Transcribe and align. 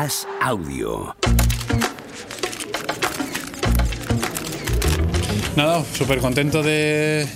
As 0.00 0.28
Audio. 0.40 1.16
Nada, 5.56 5.82
súper 5.92 6.20
contento 6.20 6.62
de, 6.62 7.26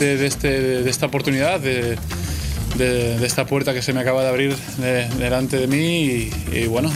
de, 0.00 0.26
este, 0.26 0.82
de, 0.82 0.90
esta 0.90 1.06
oportunidad, 1.06 1.60
de, 1.60 1.96
de, 2.74 3.24
esta 3.24 3.46
puerta 3.46 3.72
que 3.72 3.82
se 3.82 3.92
me 3.92 4.00
acaba 4.00 4.24
de 4.24 4.28
abrir 4.30 4.56
delante 5.16 5.58
de 5.58 5.68
mí 5.68 6.28
y, 6.52 6.66
bueno. 6.66 6.90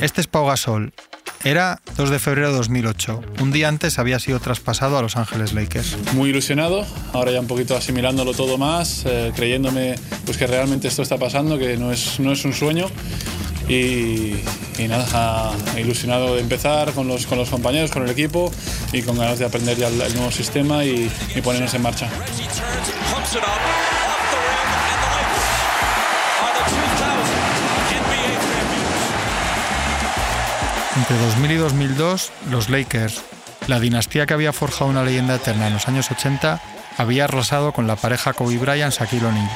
Este 0.00 0.20
es 0.20 0.28
Pau 0.28 0.46
Gasol. 0.46 0.92
Era 1.42 1.80
2 1.96 2.10
de 2.10 2.20
febrero 2.20 2.52
de 2.52 2.58
2008. 2.58 3.20
Un 3.40 3.50
día 3.50 3.66
antes 3.66 3.98
había 3.98 4.20
sido 4.20 4.38
traspasado 4.38 4.96
a 4.96 5.02
Los 5.02 5.16
Ángeles 5.16 5.54
Lakers. 5.54 5.96
Muy 6.14 6.30
ilusionado, 6.30 6.86
ahora 7.12 7.32
ya 7.32 7.40
un 7.40 7.48
poquito 7.48 7.76
asimilándolo 7.76 8.32
todo 8.32 8.58
más, 8.58 9.02
eh, 9.06 9.32
creyéndome 9.34 9.96
pues, 10.24 10.36
que 10.36 10.46
realmente 10.46 10.86
esto 10.86 11.02
está 11.02 11.18
pasando, 11.18 11.58
que 11.58 11.76
no 11.76 11.90
es, 11.90 12.20
no 12.20 12.30
es 12.30 12.44
un 12.44 12.52
sueño. 12.52 12.86
Y, 13.68 14.34
nada, 14.88 15.52
ilusionado 15.78 16.34
de 16.34 16.40
empezar 16.40 16.92
con 16.92 17.06
los, 17.08 17.26
con 17.26 17.38
los 17.38 17.48
compañeros, 17.48 17.90
con 17.90 18.02
el 18.02 18.10
equipo 18.10 18.52
y 18.92 19.02
con 19.02 19.16
ganas 19.16 19.38
de 19.38 19.44
aprender 19.44 19.76
ya 19.76 19.88
el, 19.88 20.14
nuevo 20.14 20.30
sistema 20.30 20.84
y, 20.84 21.10
y 21.34 21.40
ponernos 21.40 21.72
en 21.74 21.82
marcha. 21.82 22.08
Entre 30.96 31.16
2000 31.16 31.50
y 31.50 31.56
2002, 31.56 32.30
los 32.50 32.68
Lakers, 32.68 33.22
la 33.66 33.80
dinastía 33.80 34.26
que 34.26 34.34
había 34.34 34.52
forjado 34.52 34.90
una 34.90 35.02
leyenda 35.02 35.36
eterna 35.36 35.68
en 35.68 35.72
los 35.74 35.88
años 35.88 36.10
80, 36.10 36.60
había 36.98 37.24
arrasado 37.24 37.72
con 37.72 37.86
la 37.86 37.96
pareja 37.96 38.32
Kobe 38.32 38.58
Bryant-Shaquille 38.58 39.24
O'Neal. 39.24 39.48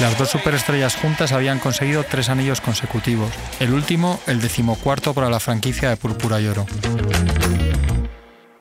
Las 0.00 0.16
dos 0.16 0.30
superestrellas 0.30 0.94
juntas 0.94 1.32
habían 1.32 1.58
conseguido 1.58 2.04
tres 2.04 2.28
anillos 2.28 2.60
consecutivos, 2.60 3.32
el 3.58 3.72
último 3.72 4.20
el 4.28 4.40
decimocuarto 4.40 5.12
para 5.12 5.28
la 5.28 5.40
franquicia 5.40 5.90
de 5.90 5.96
Púrpura 5.96 6.40
y 6.40 6.46
Oro. 6.46 6.66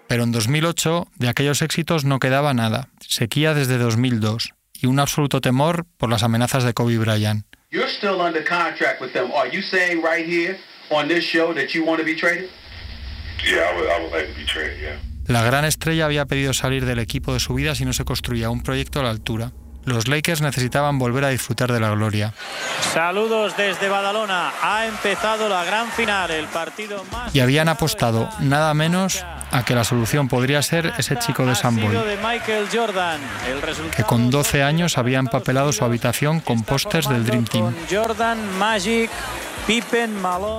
Pero 0.08 0.24
en 0.24 0.32
2008 0.32 1.08
de 1.16 1.30
aquellos 1.30 1.62
éxitos 1.62 2.06
no 2.06 2.18
quedaba 2.18 2.56
nada, 2.56 2.90
sequía 3.02 3.54
desde 3.54 3.78
2002 3.78 4.54
y 4.82 4.88
un 4.88 5.00
absoluto 5.00 5.40
temor 5.40 5.86
por 5.98 6.10
las 6.10 6.24
amenazas 6.24 6.64
de 6.64 6.74
Kobe 6.74 6.98
Bryant. 6.98 7.46
La 15.28 15.44
gran 15.44 15.66
estrella 15.66 16.06
había 16.06 16.26
pedido 16.26 16.54
salir 16.54 16.86
del 16.86 16.98
equipo 16.98 17.34
de 17.34 17.40
su 17.40 17.54
vida 17.54 17.76
si 17.76 17.86
no 17.86 17.94
se 17.94 18.06
construía 18.06 18.50
un 18.50 18.64
proyecto 18.64 19.02
a 19.02 19.04
la 19.04 19.12
altura. 19.12 19.52
Los 19.88 20.10
Lakers 20.10 20.42
necesitaban 20.42 21.00
volver 21.00 21.24
a 21.24 21.30
disfrutar 21.30 21.72
de 21.72 21.80
la 21.80 21.92
gloria. 21.92 22.34
Saludos 22.94 23.56
desde 23.56 23.88
Badalona. 23.88 24.52
Ha 24.62 24.86
empezado 24.86 25.48
la 25.48 25.64
gran 25.64 25.90
final, 25.92 26.30
el 26.30 26.46
partido 26.48 27.06
más. 27.10 27.34
Y 27.34 27.40
habían 27.40 27.70
apostado 27.70 28.30
nada 28.40 28.74
menos 28.74 29.24
a 29.50 29.64
que 29.64 29.76
la 29.76 29.86
solución 29.86 30.28
podría 30.28 30.62
ser 30.62 30.94
ese 30.98 31.18
chico 31.20 31.46
de 31.46 31.56
San 31.56 31.78
Boy, 31.78 31.98
que 33.96 34.04
con 34.04 34.30
12 34.30 34.62
años 34.62 34.98
había 34.98 35.20
empapelado 35.20 35.72
su 35.72 35.86
habitación 35.86 36.42
con 36.42 36.64
pósters 36.64 37.08
del 37.08 37.26
Dream 37.26 37.46
Team. 37.46 37.74
Jordan, 37.90 38.58
Magic, 38.60 39.10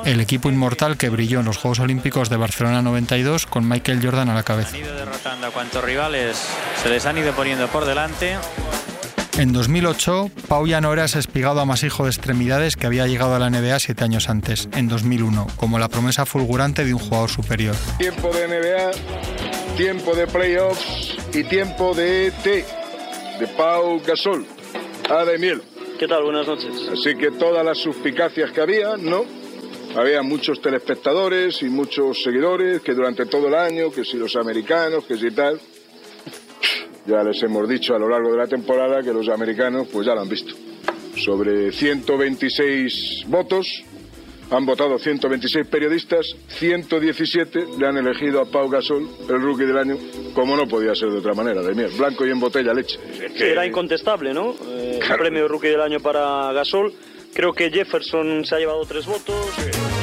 el 0.04 0.20
equipo 0.20 0.50
inmortal 0.50 0.98
que 0.98 1.08
brilló 1.08 1.40
en 1.40 1.46
los 1.46 1.56
Juegos 1.56 1.78
Olímpicos 1.78 2.28
de 2.28 2.36
Barcelona 2.36 2.82
92 2.82 3.46
con 3.46 3.66
Michael 3.66 4.00
Jordan 4.04 4.28
a 4.28 4.34
la 4.34 4.42
cabeza. 4.42 4.76
derrotando 4.76 5.46
a 5.46 5.50
cuantos 5.50 5.82
rivales 5.82 6.36
se 6.82 6.90
les 6.90 7.06
han 7.06 7.16
ido 7.16 7.32
poniendo 7.32 7.68
por 7.68 7.86
delante. 7.86 8.36
En 9.38 9.52
2008, 9.52 10.32
Pau 10.48 10.66
ya 10.66 10.80
no 10.80 10.92
era 10.92 11.04
ese 11.04 11.20
espigado 11.20 11.60
amasijo 11.60 12.02
de 12.02 12.10
extremidades 12.10 12.74
que 12.74 12.88
había 12.88 13.06
llegado 13.06 13.36
a 13.36 13.38
la 13.38 13.48
NBA 13.48 13.78
siete 13.78 14.02
años 14.02 14.28
antes, 14.28 14.68
en 14.74 14.88
2001, 14.88 15.46
como 15.54 15.78
la 15.78 15.88
promesa 15.88 16.26
fulgurante 16.26 16.84
de 16.84 16.92
un 16.92 16.98
jugador 16.98 17.30
superior. 17.30 17.76
Tiempo 17.98 18.32
de 18.32 18.48
NBA, 18.48 19.76
tiempo 19.76 20.16
de 20.16 20.26
playoffs 20.26 21.14
y 21.32 21.44
tiempo 21.44 21.94
de 21.94 22.32
T, 22.42 22.64
de 23.38 23.46
Pau 23.56 24.02
Gasol, 24.04 24.44
A 25.08 25.24
de 25.24 25.38
miel. 25.38 25.62
¿Qué 26.00 26.08
tal? 26.08 26.24
Buenas 26.24 26.48
noches. 26.48 26.88
Así 26.92 27.14
que 27.14 27.30
todas 27.30 27.64
las 27.64 27.78
suspicacias 27.78 28.50
que 28.50 28.60
había, 28.60 28.96
¿no? 28.96 29.24
Había 29.96 30.20
muchos 30.22 30.60
telespectadores 30.60 31.62
y 31.62 31.66
muchos 31.66 32.24
seguidores 32.24 32.80
que 32.80 32.92
durante 32.92 33.24
todo 33.24 33.46
el 33.46 33.54
año, 33.54 33.92
que 33.92 34.04
si 34.04 34.16
los 34.16 34.34
americanos, 34.34 35.04
que 35.04 35.16
si 35.16 35.30
tal. 35.30 35.60
Ya 37.08 37.22
les 37.22 37.42
hemos 37.42 37.66
dicho 37.66 37.94
a 37.94 37.98
lo 37.98 38.06
largo 38.06 38.32
de 38.32 38.36
la 38.36 38.46
temporada 38.46 39.02
que 39.02 39.14
los 39.14 39.30
americanos 39.30 39.88
pues 39.90 40.06
ya 40.06 40.14
lo 40.14 40.20
han 40.20 40.28
visto. 40.28 40.54
Sobre 41.16 41.72
126 41.72 43.24
votos, 43.28 43.82
han 44.50 44.66
votado 44.66 44.98
126 44.98 45.66
periodistas, 45.68 46.36
117 46.48 47.64
le 47.78 47.86
han 47.86 47.96
elegido 47.96 48.42
a 48.42 48.44
Pau 48.44 48.68
Gasol, 48.68 49.08
el 49.26 49.40
rookie 49.40 49.64
del 49.64 49.78
año, 49.78 49.96
como 50.34 50.54
no 50.54 50.68
podía 50.68 50.94
ser 50.94 51.08
de 51.08 51.18
otra 51.18 51.32
manera, 51.32 51.62
de 51.62 51.74
miel, 51.74 51.90
blanco 51.96 52.26
y 52.26 52.30
en 52.30 52.40
botella 52.40 52.74
leche. 52.74 52.98
Era 53.38 53.64
incontestable, 53.64 54.34
¿no? 54.34 54.54
Eh, 54.68 55.00
el 55.02 55.16
premio 55.16 55.48
rookie 55.48 55.68
del 55.68 55.80
año 55.80 56.00
para 56.00 56.52
Gasol. 56.52 56.92
Creo 57.32 57.54
que 57.54 57.70
Jefferson 57.70 58.44
se 58.44 58.54
ha 58.54 58.58
llevado 58.58 58.84
tres 58.84 59.06
votos. 59.06 59.97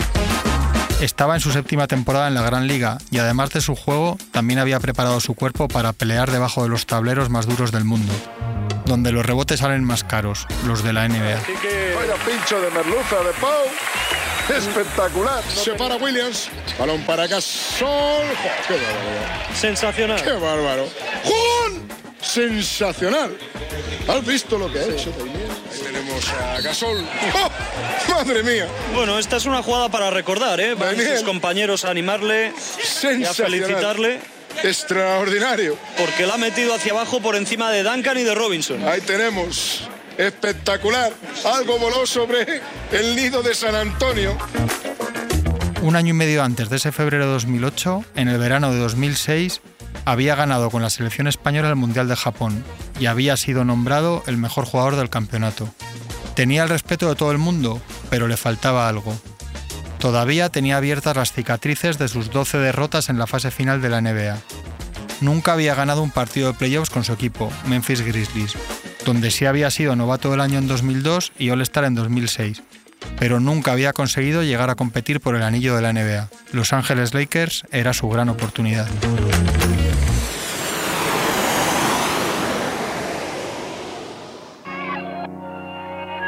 Estaba 1.06 1.36
en 1.36 1.40
su 1.40 1.52
séptima 1.52 1.86
temporada 1.86 2.28
en 2.28 2.34
la 2.34 2.42
Gran 2.42 2.66
Liga 2.66 2.98
y 3.12 3.20
además 3.20 3.52
de 3.52 3.62
su 3.62 3.76
juego, 3.76 4.18
también 4.32 4.58
había 4.58 4.80
preparado 4.80 5.20
su 5.20 5.36
cuerpo 5.36 5.68
para 5.68 5.94
pelear 5.94 6.32
debajo 6.32 6.64
de 6.64 6.70
los 6.70 6.88
tableros 6.88 7.30
más 7.30 7.46
duros 7.46 7.72
del 7.72 7.86
mundo, 7.86 8.12
donde 8.88 9.12
los 9.12 9.24
rebotes 9.24 9.60
salen 9.60 9.84
más 9.84 10.04
caros, 10.04 10.48
los 10.66 10.84
de 10.84 10.94
la 10.94 11.08
NBA. 11.08 11.42
Vaya 11.96 12.16
pincho 12.26 12.60
de 12.60 12.72
merluza 12.72 13.18
de 13.18 13.34
Pau. 13.40 14.58
Espectacular. 14.58 15.44
Se 15.44 15.74
para 15.74 15.98
Williams. 15.98 16.50
Balón 16.80 17.02
para 17.02 17.28
Gasol. 17.28 18.26
¡Qué 18.68 18.74
bárbaro! 18.74 19.54
Sensacional. 19.54 20.24
¡Qué 20.24 20.32
bárbaro! 20.32 20.88
¡Juan! 21.24 21.88
Sensacional. 22.20 23.38
¿Has 24.08 24.26
visto 24.26 24.58
lo 24.58 24.74
que 24.74 24.80
ha 24.80 24.86
hecho? 24.86 25.14
Ahí 26.16 26.22
tenemos 26.22 26.30
a 26.32 26.62
Gasol. 26.62 27.06
¡Oh! 27.34 27.50
¡Madre 28.10 28.44
mía! 28.44 28.68
Bueno, 28.94 29.20
esta 29.20 29.38
es 29.38 29.46
una 29.46 29.62
jugada 29.62 29.90
para 29.90 30.10
recordar, 30.10 30.60
¿eh? 30.60 30.74
Van 30.76 30.96
sus 30.96 31.24
compañeros 31.24 31.84
a 31.86 31.90
animarle 31.92 32.54
y 33.18 33.24
a 33.24 33.34
felicitarle. 33.34 34.20
Extraordinario. 34.64 35.78
Porque 35.98 36.26
la 36.26 36.36
ha 36.36 36.38
metido 36.38 36.74
hacia 36.74 36.94
abajo 36.94 37.22
por 37.22 37.36
encima 37.36 37.72
de 37.72 37.84
Duncan 37.84 38.18
y 38.18 38.24
de 38.24 38.34
Robinson. 38.34 38.88
Ahí 38.88 39.02
tenemos 39.02 39.90
espectacular. 40.18 41.12
Algo 41.44 41.78
voló 41.78 42.06
sobre 42.06 42.62
el 42.92 43.16
nido 43.16 43.44
de 43.44 43.54
San 43.54 43.76
Antonio. 43.76 44.38
Un 45.82 45.98
año 45.98 46.12
y 46.12 46.14
medio 46.14 46.42
antes 46.42 46.70
de 46.70 46.78
ese 46.78 46.94
febrero 46.94 47.26
de 47.26 47.34
2008, 47.34 48.06
en 48.16 48.30
el 48.30 48.38
verano 48.38 48.72
de 48.72 48.80
2006, 48.80 49.62
había 50.06 50.36
ganado 50.36 50.70
con 50.70 50.82
la 50.82 50.90
selección 50.90 51.28
española 51.28 51.70
el 51.70 51.76
Mundial 51.76 52.08
de 52.08 52.16
Japón 52.16 52.64
y 53.00 53.08
había 53.08 53.36
sido 53.38 53.66
nombrado 53.66 54.24
el 54.28 54.38
mejor 54.38 54.66
jugador 54.66 54.96
del 54.96 55.10
campeonato. 55.10 55.70
Tenía 56.36 56.64
el 56.64 56.70
respeto 56.70 57.08
de 57.08 57.16
todo 57.16 57.32
el 57.32 57.38
mundo, 57.38 57.82
pero 58.10 58.28
le 58.28 58.36
faltaba 58.36 58.90
algo. 58.90 59.18
Todavía 60.00 60.50
tenía 60.50 60.78
abiertas 60.78 61.16
las 61.16 61.32
cicatrices 61.32 61.98
de 61.98 62.10
sus 62.10 62.30
12 62.30 62.58
derrotas 62.58 63.10
en 63.10 63.18
la 63.18 63.26
fase 63.26 63.52
final 63.52 63.82
de 63.82 63.90
la 63.90 64.02
NBA. 64.02 64.38
Nunca 65.22 65.54
había 65.54 65.76
ganado 65.76 66.04
un 66.04 66.12
partido 66.12 66.52
de 66.52 66.58
playoffs 66.58 66.90
con 66.90 67.06
su 67.06 67.14
equipo, 67.14 67.52
Memphis 67.66 68.02
Grizzlies, 68.02 68.54
donde 69.06 69.32
sí 69.32 69.46
había 69.46 69.72
sido 69.72 69.96
novato 69.96 70.30
del 70.30 70.42
año 70.42 70.60
en 70.60 70.68
2002 70.68 71.32
y 71.40 71.50
All-Star 71.52 71.86
en 71.86 71.96
2006, 71.96 72.62
pero 73.18 73.40
nunca 73.40 73.72
había 73.72 73.94
conseguido 73.94 74.44
llegar 74.44 74.70
a 74.70 74.76
competir 74.76 75.22
por 75.22 75.36
el 75.36 75.44
anillo 75.44 75.76
de 75.76 75.82
la 75.82 75.94
NBA. 75.94 76.30
Los 76.52 76.74
Ángeles 76.74 77.14
Lakers 77.14 77.64
era 77.72 77.94
su 77.94 78.10
gran 78.10 78.28
oportunidad. 78.28 78.88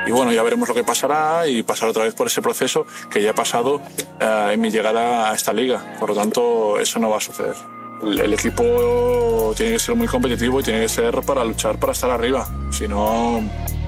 Y 0.08 0.12
bueno, 0.12 0.32
ya 0.32 0.42
veremos 0.44 0.70
lo 0.70 0.76
que 0.76 0.84
pasará 0.84 1.48
y 1.48 1.64
pasar 1.64 1.90
otra 1.90 2.04
vez 2.04 2.14
por 2.14 2.28
ese 2.28 2.42
proceso 2.42 2.86
que 3.10 3.22
ya 3.22 3.32
he 3.32 3.34
pasado 3.34 3.82
eh, 4.20 4.52
en 4.54 4.62
mi 4.62 4.70
llegada 4.70 5.32
a 5.32 5.36
esta 5.36 5.52
liga. 5.52 5.96
Por 6.00 6.10
lo 6.10 6.16
tanto, 6.16 6.80
eso 6.80 7.00
no 7.00 7.10
va 7.10 7.18
a 7.18 7.22
suceder. 7.22 7.56
El, 8.02 8.34
equipo 8.34 9.54
tiene 9.58 9.74
que 9.74 9.80
ser 9.80 9.96
muy 9.96 10.08
competitivo 10.08 10.60
y 10.60 10.64
tiene 10.64 10.82
que 10.82 10.90
ser 10.90 11.22
para 11.22 11.44
luchar 11.44 11.80
para 11.80 11.94
estar 11.94 12.10
arriba. 12.10 12.48
Si 12.72 12.88
no, 12.88 13.42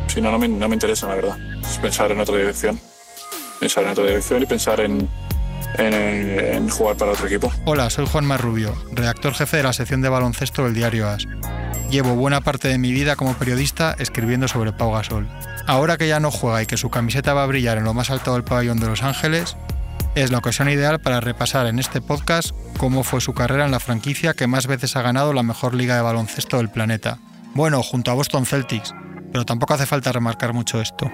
si 0.07 0.19
no, 0.19 0.31
no 0.31 0.39
me, 0.39 0.48
no 0.48 0.68
me 0.68 0.75
interesa, 0.75 1.07
la 1.07 1.16
verdad. 1.16 1.38
Es 1.62 1.77
pensar 1.77 2.12
en 2.12 2.19
otra 2.19 2.36
dirección. 2.36 2.80
Pensar 3.60 3.83
en 3.83 3.92
otra 3.92 4.06
dirección 4.06 4.42
y 4.42 4.45
pensar 4.45 4.80
en, 4.80 5.07
en, 5.77 6.69
jugar 6.69 6.95
para 6.95 7.11
otro 7.11 7.27
equipo. 7.27 7.51
Hola, 7.65 7.89
soy 7.89 8.06
Juan 8.06 8.25
Marrubio, 8.25 8.75
redactor 8.91 9.33
jefe 9.33 9.57
de 9.57 9.63
la 9.63 9.73
sección 9.73 10.01
de 10.01 10.09
baloncesto 10.09 10.63
del 10.63 10.73
diario 10.73 11.07
AS. 11.07 11.27
Llevo 11.89 12.15
buena 12.15 12.41
parte 12.41 12.67
de 12.67 12.77
mi 12.77 12.91
vida 12.91 13.15
como 13.15 13.33
periodista 13.33 13.95
escribiendo 13.97 14.47
sobre 14.47 14.73
Pau 14.73 14.91
Gasol. 14.91 15.27
Ahora 15.65 15.97
que 15.97 16.07
ya 16.07 16.19
no 16.19 16.31
juega 16.31 16.61
y 16.61 16.65
que 16.65 16.77
su 16.77 16.89
camiseta 16.89 17.33
va 17.33 17.44
a 17.44 17.47
brillar 17.47 17.77
en 17.77 17.83
lo 17.83 17.94
más 17.94 18.09
alto 18.09 18.33
del 18.33 18.44
pabellón 18.44 18.79
de 18.79 18.88
Los 18.88 19.03
Ángeles, 19.03 19.57
es 20.15 20.31
la 20.31 20.39
ocasión 20.39 20.69
ideal 20.69 21.00
para 21.00 21.19
repasar 21.19 21.67
en 21.67 21.79
este 21.79 22.01
podcast 22.01 22.51
cómo 22.77 23.03
fue 23.03 23.21
su 23.21 23.33
carrera 23.33 23.65
en 23.65 23.71
la 23.71 23.79
franquicia 23.79 24.33
que 24.33 24.47
más 24.47 24.67
veces 24.67 24.95
ha 24.95 25.01
ganado 25.01 25.33
la 25.33 25.44
mejor 25.44 25.73
liga 25.73 25.95
de 25.95 26.01
baloncesto 26.01 26.57
del 26.57 26.69
planeta. 26.69 27.19
Bueno, 27.53 27.81
junto 27.83 28.11
a 28.11 28.15
Boston 28.15 28.45
Celtics, 28.45 28.94
pero 29.31 29.45
tampoco 29.45 29.73
hace 29.73 29.85
falta 29.85 30.11
remarcar 30.11 30.53
mucho 30.53 30.81
esto. 30.81 31.09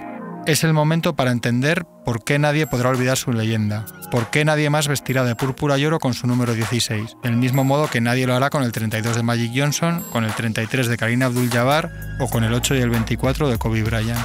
Es 0.45 0.63
el 0.63 0.73
momento 0.73 1.15
para 1.15 1.31
entender 1.31 1.85
por 2.05 2.23
qué 2.23 2.37
nadie 2.37 2.67
podrá 2.67 2.89
olvidar 2.89 3.17
su 3.17 3.33
leyenda, 3.33 3.83
por 4.11 4.29
qué 4.29 4.45
nadie 4.45 4.69
más 4.69 4.87
vestirá 4.87 5.23
de 5.23 5.35
púrpura 5.35 5.79
y 5.79 5.85
oro 5.87 5.97
con 5.97 6.13
su 6.13 6.27
número 6.27 6.53
16, 6.53 7.17
del 7.23 7.35
mismo 7.35 7.63
modo 7.63 7.89
que 7.89 7.99
nadie 7.99 8.27
lo 8.27 8.35
hará 8.35 8.51
con 8.51 8.61
el 8.61 8.71
32 8.71 9.15
de 9.15 9.23
Magic 9.23 9.51
Johnson, 9.55 10.05
con 10.11 10.23
el 10.23 10.31
33 10.35 10.87
de 10.87 10.97
Karina 10.97 11.25
Abdul-Jabbar 11.25 11.91
o 12.19 12.27
con 12.27 12.43
el 12.43 12.53
8 12.53 12.75
y 12.75 12.77
el 12.77 12.91
24 12.91 13.49
de 13.49 13.57
Kobe 13.57 13.81
Bryant. 13.81 14.19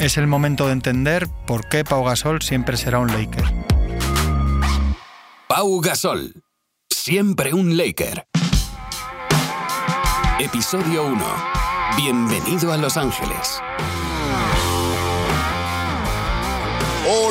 Es 0.00 0.16
el 0.16 0.26
momento 0.26 0.66
de 0.66 0.72
entender 0.72 1.28
por 1.46 1.68
qué 1.68 1.84
Pau 1.84 2.02
Gasol 2.02 2.42
siempre 2.42 2.76
será 2.76 2.98
un 2.98 3.06
Laker. 3.06 3.44
Pau 5.46 5.80
Gasol, 5.80 6.42
siempre 6.88 7.54
un 7.54 7.76
Laker. 7.76 8.24
Episodio 10.40 11.04
1. 11.04 11.24
Bienvenido 11.96 12.72
a 12.72 12.76
Los 12.76 12.96
Ángeles. 12.96 13.60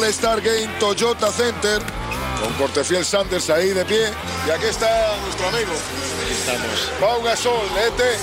All 0.10 0.14
Star 0.14 0.42
Game 0.42 0.68
Toyota 0.80 1.32
Center. 1.32 1.80
Con 2.42 2.52
Cortefiel 2.54 3.06
Sanders 3.06 3.48
ahí 3.52 3.70
de 3.70 3.86
pie. 3.86 4.10
Y 4.48 4.50
aquí 4.50 4.66
está 4.66 5.16
nuestro 5.24 5.48
amigo. 5.50 5.72
Aquí 6.24 6.34
estamos. 6.34 6.92
Pau 7.00 7.22
Gasol, 7.22 7.68
Lete. 7.76 8.18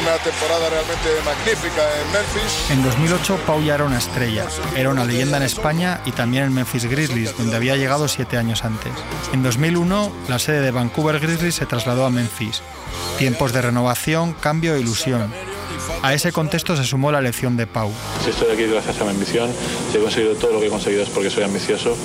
Una 0.00 0.12
temporada 0.18 0.70
realmente 0.70 1.08
magnífica 1.24 1.82
en 2.00 2.12
Memphis. 2.12 2.70
En 2.70 2.84
2008 2.84 3.40
Pau 3.44 3.60
ya 3.60 3.74
era 3.74 3.84
una 3.84 3.98
estrella, 3.98 4.46
era 4.76 4.90
una 4.90 5.04
leyenda 5.04 5.38
en 5.38 5.44
España 5.44 6.00
y 6.04 6.12
también 6.12 6.44
en 6.44 6.54
Memphis 6.54 6.84
Grizzlies, 6.84 7.36
donde 7.36 7.56
había 7.56 7.76
llegado 7.76 8.06
siete 8.06 8.36
años 8.36 8.64
antes. 8.64 8.92
En 9.32 9.42
2001 9.42 10.12
la 10.28 10.38
sede 10.38 10.60
de 10.60 10.70
Vancouver 10.70 11.18
Grizzlies 11.18 11.56
se 11.56 11.66
trasladó 11.66 12.04
a 12.04 12.10
Memphis. 12.10 12.62
Tiempos 13.18 13.52
de 13.52 13.62
renovación, 13.62 14.34
cambio 14.34 14.74
e 14.74 14.80
ilusión. 14.80 15.32
A 16.04 16.12
ese 16.12 16.32
contexto 16.32 16.76
se 16.76 16.84
sumó 16.84 17.10
la 17.10 17.18
elección 17.18 17.56
de 17.56 17.66
Pau. 17.66 17.90
Si 18.22 18.28
estoy 18.28 18.52
aquí 18.52 18.66
gracias 18.66 19.00
a 19.00 19.04
mi 19.04 19.10
ambición, 19.12 19.50
si 19.90 19.96
he 19.96 20.00
conseguido 20.02 20.34
todo 20.34 20.52
lo 20.52 20.60
que 20.60 20.66
he 20.66 20.68
conseguido 20.68 21.02
es 21.02 21.08
porque 21.08 21.30
soy 21.30 21.44
ambicioso 21.44 21.96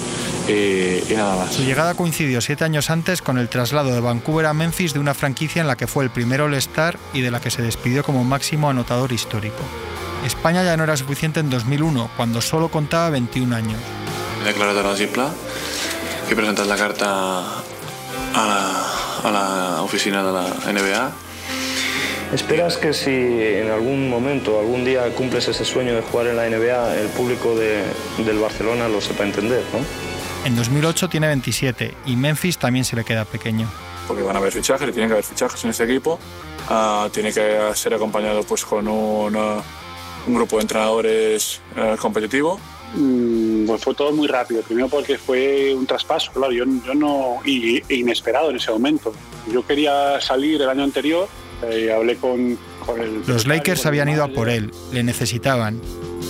y, 0.47 1.11
y 1.11 1.15
nada 1.17 1.35
más. 1.35 1.53
Su 1.53 1.63
llegada 1.63 1.95
coincidió 1.95 2.39
siete 2.39 2.63
años 2.63 2.89
antes 2.91 3.21
con 3.21 3.37
el 3.37 3.49
traslado 3.49 3.93
de 3.93 3.99
Vancouver 3.99 4.45
a 4.45 4.53
Memphis 4.53 4.93
de 4.93 4.99
una 4.99 5.13
franquicia 5.13 5.61
en 5.61 5.67
la 5.67 5.75
que 5.75 5.85
fue 5.85 6.05
el 6.05 6.11
primer 6.11 6.39
All-Star 6.39 6.97
y 7.13 7.19
de 7.19 7.29
la 7.29 7.41
que 7.41 7.51
se 7.51 7.61
despidió 7.61 8.05
como 8.05 8.23
máximo 8.23 8.69
anotador 8.69 9.11
histórico. 9.11 9.59
España 10.25 10.63
ya 10.63 10.77
no 10.77 10.85
era 10.85 10.95
suficiente 10.95 11.41
en 11.41 11.49
2001, 11.49 12.11
cuando 12.15 12.39
solo 12.39 12.69
contaba 12.69 13.09
21 13.09 13.53
años. 13.53 13.81
He 14.43 14.45
declarado 14.45 14.81
la 14.81 14.95
Zipla 14.95 15.29
y 16.31 16.35
presentas 16.35 16.67
la 16.67 16.77
carta 16.77 17.39
a 18.33 18.47
la, 18.47 19.27
a 19.27 19.29
la 19.29 19.81
oficina 19.81 20.23
de 20.23 20.31
la 20.31 20.71
NBA 20.71 21.28
¿Esperas 22.33 22.77
que 22.77 22.93
si 22.93 23.09
en 23.11 23.71
algún 23.71 24.07
momento, 24.07 24.59
algún 24.59 24.85
día 24.85 25.03
cumples 25.15 25.47
ese 25.47 25.65
sueño 25.65 25.95
de 25.95 26.01
jugar 26.01 26.27
en 26.27 26.35
la 26.35 26.47
NBA, 26.47 27.01
el 27.01 27.07
público 27.07 27.55
de, 27.55 27.83
del 28.23 28.37
Barcelona 28.37 28.87
lo 28.87 29.01
sepa 29.01 29.23
entender, 29.23 29.63
¿no? 29.73 29.79
En 30.45 30.55
2008 30.55 31.09
tiene 31.09 31.27
27 31.27 31.95
y 32.05 32.15
Memphis 32.15 32.59
también 32.59 32.85
se 32.85 32.95
le 32.95 33.03
queda 33.03 33.25
pequeño. 33.25 33.67
Porque 34.07 34.23
van 34.23 34.35
a 34.35 34.39
haber 34.39 34.53
fichajes, 34.53 34.91
tienen 34.91 35.09
que 35.09 35.13
haber 35.13 35.25
fichajes 35.25 35.63
en 35.63 35.71
este 35.71 35.83
equipo. 35.85 36.19
Uh, 36.69 37.09
tiene 37.09 37.33
que 37.33 37.71
ser 37.73 37.95
acompañado 37.95 38.43
pues, 38.43 38.63
con 38.63 38.87
un, 38.87 39.35
uh, 39.35 39.61
un 40.27 40.35
grupo 40.35 40.57
de 40.57 40.61
entrenadores 40.61 41.61
uh, 41.75 41.97
competitivo. 41.97 42.59
Mm, 42.93 43.65
pues 43.67 43.83
fue 43.83 43.95
todo 43.95 44.11
muy 44.11 44.27
rápido. 44.27 44.61
Primero 44.61 44.87
porque 44.87 45.17
fue 45.17 45.73
un 45.73 45.85
traspaso, 45.85 46.31
claro, 46.31 46.51
yo, 46.51 46.65
yo 46.85 46.93
no. 46.93 47.39
Y, 47.45 47.81
inesperado 47.93 48.49
en 48.51 48.57
ese 48.57 48.71
momento. 48.71 49.13
Yo 49.51 49.65
quería 49.65 50.21
salir 50.21 50.61
el 50.61 50.69
año 50.69 50.83
anterior 50.83 51.27
eh, 51.63 51.91
hablé 51.91 52.15
con, 52.17 52.57
con 52.85 53.01
el... 53.01 53.23
Los 53.27 53.47
Lakers 53.47 53.85
habían 53.85 54.09
ido 54.09 54.23
a 54.23 54.29
por 54.29 54.49
él, 54.49 54.71
le 54.91 55.03
necesitaban. 55.03 55.81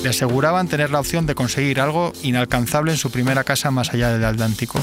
Le 0.03 0.09
aseguraban 0.09 0.67
tener 0.67 0.91
la 0.91 0.99
opción 0.99 1.25
de 1.25 1.35
conseguir 1.35 1.79
algo 1.79 2.13
inalcanzable 2.23 2.91
en 2.91 2.97
su 2.97 3.11
primera 3.11 3.43
casa 3.43 3.71
más 3.71 3.93
allá 3.93 4.11
del 4.11 4.23
Atlántico. 4.23 4.79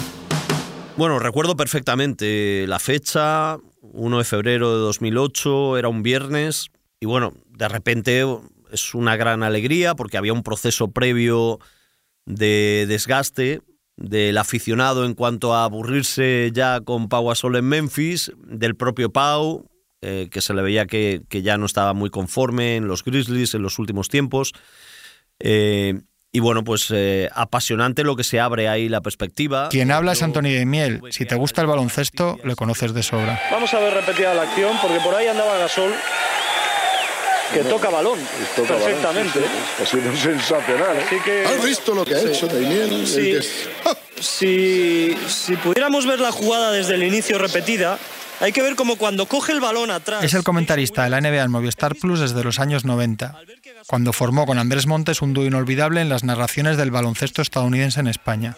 Bueno, 0.96 1.18
recuerdo 1.18 1.56
perfectamente 1.56 2.66
la 2.66 2.78
fecha, 2.78 3.58
1 3.82 4.18
de 4.18 4.24
febrero 4.24 4.72
de 4.72 4.78
2008, 4.78 5.78
era 5.78 5.88
un 5.88 6.02
viernes, 6.02 6.70
y 7.00 7.06
bueno, 7.06 7.34
de 7.48 7.68
repente 7.68 8.24
es 8.72 8.94
una 8.94 9.16
gran 9.16 9.42
alegría 9.42 9.94
porque 9.94 10.16
había 10.16 10.32
un 10.32 10.42
proceso 10.42 10.88
previo 10.88 11.58
de 12.24 12.86
desgaste 12.88 13.60
del 13.96 14.36
aficionado 14.38 15.04
en 15.04 15.14
cuanto 15.14 15.54
a 15.54 15.64
aburrirse 15.64 16.50
ya 16.52 16.80
con 16.80 17.08
Pau 17.08 17.28
Gasol 17.28 17.56
en 17.56 17.64
Memphis, 17.64 18.32
del 18.46 18.76
propio 18.76 19.10
Pau, 19.10 19.68
eh, 20.02 20.28
que 20.30 20.40
se 20.40 20.54
le 20.54 20.62
veía 20.62 20.86
que, 20.86 21.22
que, 21.28 21.42
ya 21.42 21.56
no 21.56 21.66
estaba 21.66 21.92
muy 21.94 22.10
conforme 22.10 22.76
en 22.76 22.86
los 22.88 23.02
Grizzlies 23.04 23.54
en 23.54 23.62
los 23.62 23.78
últimos 23.78 24.08
tiempos. 24.08 24.52
Eh, 25.40 25.94
y 26.32 26.40
bueno, 26.40 26.64
pues 26.64 26.88
eh, 26.90 27.30
apasionante 27.34 28.04
lo 28.04 28.14
que 28.14 28.24
se 28.24 28.40
abre 28.40 28.68
ahí 28.68 28.88
la 28.90 29.00
perspectiva. 29.00 29.68
Quien 29.70 29.90
habla 29.90 30.12
es 30.12 30.22
Antonio 30.22 30.52
de 30.52 30.66
Miel. 30.66 31.00
Si 31.10 31.24
te 31.24 31.34
gusta 31.34 31.62
el 31.62 31.66
baloncesto, 31.66 32.38
le 32.44 32.54
conoces 32.56 32.92
de 32.92 33.02
sobra. 33.02 33.40
Vamos 33.50 33.72
a 33.72 33.78
ver 33.80 33.94
repetida 33.94 34.34
la 34.34 34.42
acción, 34.42 34.76
porque 34.82 34.98
por 35.00 35.14
ahí 35.14 35.28
andaba 35.28 35.56
Gasol, 35.56 35.92
que 37.54 37.60
toca 37.60 37.88
balón 37.88 38.18
Toca 38.54 38.74
balón, 38.74 38.86
perfectamente. 38.86 39.38
sí, 39.38 39.44
sí. 39.78 39.82
Ha 39.82 39.86
sido 39.86 40.16
sensacional. 40.16 40.96
¿eh? 40.98 41.04
Así 41.06 41.16
que- 41.24 41.44
¿Has 41.46 41.64
visto 41.64 41.94
lo 41.94 42.04
que 42.04 42.14
ha 42.16 42.18
Sí. 42.20 42.26
hecho 42.28 42.48
Daimiel? 42.48 43.06
Sí. 43.06 43.30
El 43.30 43.40
que- 43.40 44.22
Si, 44.22 45.16
si 45.28 45.56
pudiéramos 45.56 46.06
ver 46.06 46.20
la 46.20 46.32
jugada 46.32 46.72
desde 46.72 46.94
el 46.96 47.02
inicio 47.02 47.38
repetida, 47.38 47.98
hay 48.40 48.52
que 48.52 48.62
ver 48.62 48.76
como 48.76 48.96
cuando 48.96 49.26
coge 49.26 49.52
el 49.52 49.60
balón 49.60 49.90
atrás. 49.90 50.22
Es 50.24 50.34
el 50.34 50.42
comentarista 50.44 51.04
de 51.04 51.10
la 51.10 51.20
NBA 51.20 51.42
en 51.44 51.50
Movistar 51.50 51.94
Plus 51.96 52.20
desde 52.20 52.42
los 52.44 52.58
años 52.58 52.84
90, 52.84 53.34
cuando 53.86 54.12
formó 54.12 54.46
con 54.46 54.58
Andrés 54.58 54.86
Montes 54.86 55.22
un 55.22 55.32
dúo 55.34 55.44
inolvidable 55.46 56.00
en 56.00 56.08
las 56.08 56.24
narraciones 56.24 56.76
del 56.76 56.90
baloncesto 56.90 57.42
estadounidense 57.42 58.00
en 58.00 58.08
España. 58.08 58.56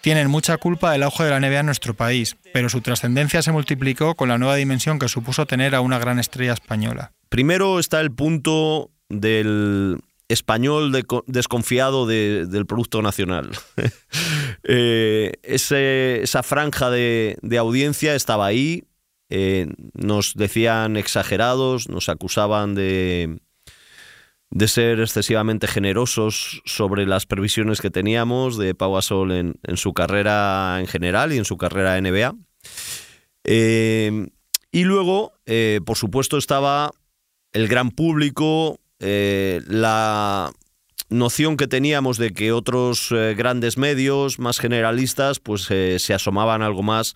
Tienen 0.00 0.28
mucha 0.30 0.56
culpa 0.58 0.92
del 0.92 1.02
auge 1.02 1.24
de 1.24 1.30
la 1.30 1.40
NBA 1.40 1.60
en 1.60 1.66
nuestro 1.66 1.94
país, 1.94 2.36
pero 2.52 2.68
su 2.68 2.80
trascendencia 2.80 3.42
se 3.42 3.50
multiplicó 3.50 4.14
con 4.14 4.28
la 4.28 4.38
nueva 4.38 4.54
dimensión 4.54 4.98
que 5.00 5.08
supuso 5.08 5.46
tener 5.46 5.74
a 5.74 5.80
una 5.80 5.98
gran 5.98 6.18
estrella 6.20 6.52
española. 6.52 7.12
Primero 7.28 7.80
está 7.80 8.00
el 8.00 8.12
punto 8.12 8.90
del 9.08 9.98
español 10.28 10.92
de- 10.92 11.04
desconfiado 11.26 12.06
de- 12.06 12.46
del 12.46 12.66
producto 12.66 13.02
nacional. 13.02 13.50
Eh, 14.68 15.32
ese- 15.44 16.22
esa 16.22 16.42
franja 16.42 16.90
de, 16.90 17.36
de 17.42 17.58
audiencia 17.58 18.14
estaba 18.16 18.46
ahí, 18.46 18.82
eh, 19.28 19.66
nos 19.94 20.34
decían 20.34 20.96
exagerados, 20.96 21.88
nos 21.88 22.08
acusaban 22.08 22.74
de, 22.74 23.40
de 24.50 24.68
ser 24.68 25.00
excesivamente 25.00 25.66
generosos 25.66 26.62
sobre 26.64 27.06
las 27.06 27.26
previsiones 27.26 27.80
que 27.80 27.90
teníamos 27.90 28.56
de 28.56 28.74
Pau 28.74 28.94
Gasol 28.94 29.32
en, 29.32 29.76
su 29.76 29.92
carrera 29.94 30.76
en 30.78 30.86
general 30.86 31.32
y 31.32 31.38
en 31.38 31.44
su 31.44 31.56
carrera 31.56 32.00
NBA. 32.00 32.34
Eh, 33.44 34.28
y 34.70 34.84
luego, 34.84 35.32
eh, 35.46 35.80
por 35.84 35.96
supuesto, 35.96 36.38
estaba 36.38 36.92
el 37.52 37.66
gran 37.68 37.90
público, 37.90 38.78
la 38.98 40.52
noción 41.08 41.56
que 41.56 41.66
teníamos 41.66 42.16
de 42.18 42.32
que 42.32 42.52
otros 42.52 43.12
grandes 43.36 43.76
medios 43.76 44.38
más 44.38 44.58
generalistas 44.58 45.38
pues 45.38 45.62
se 45.64 46.14
asomaban 46.14 46.62
algo 46.62 46.82
más 46.82 47.14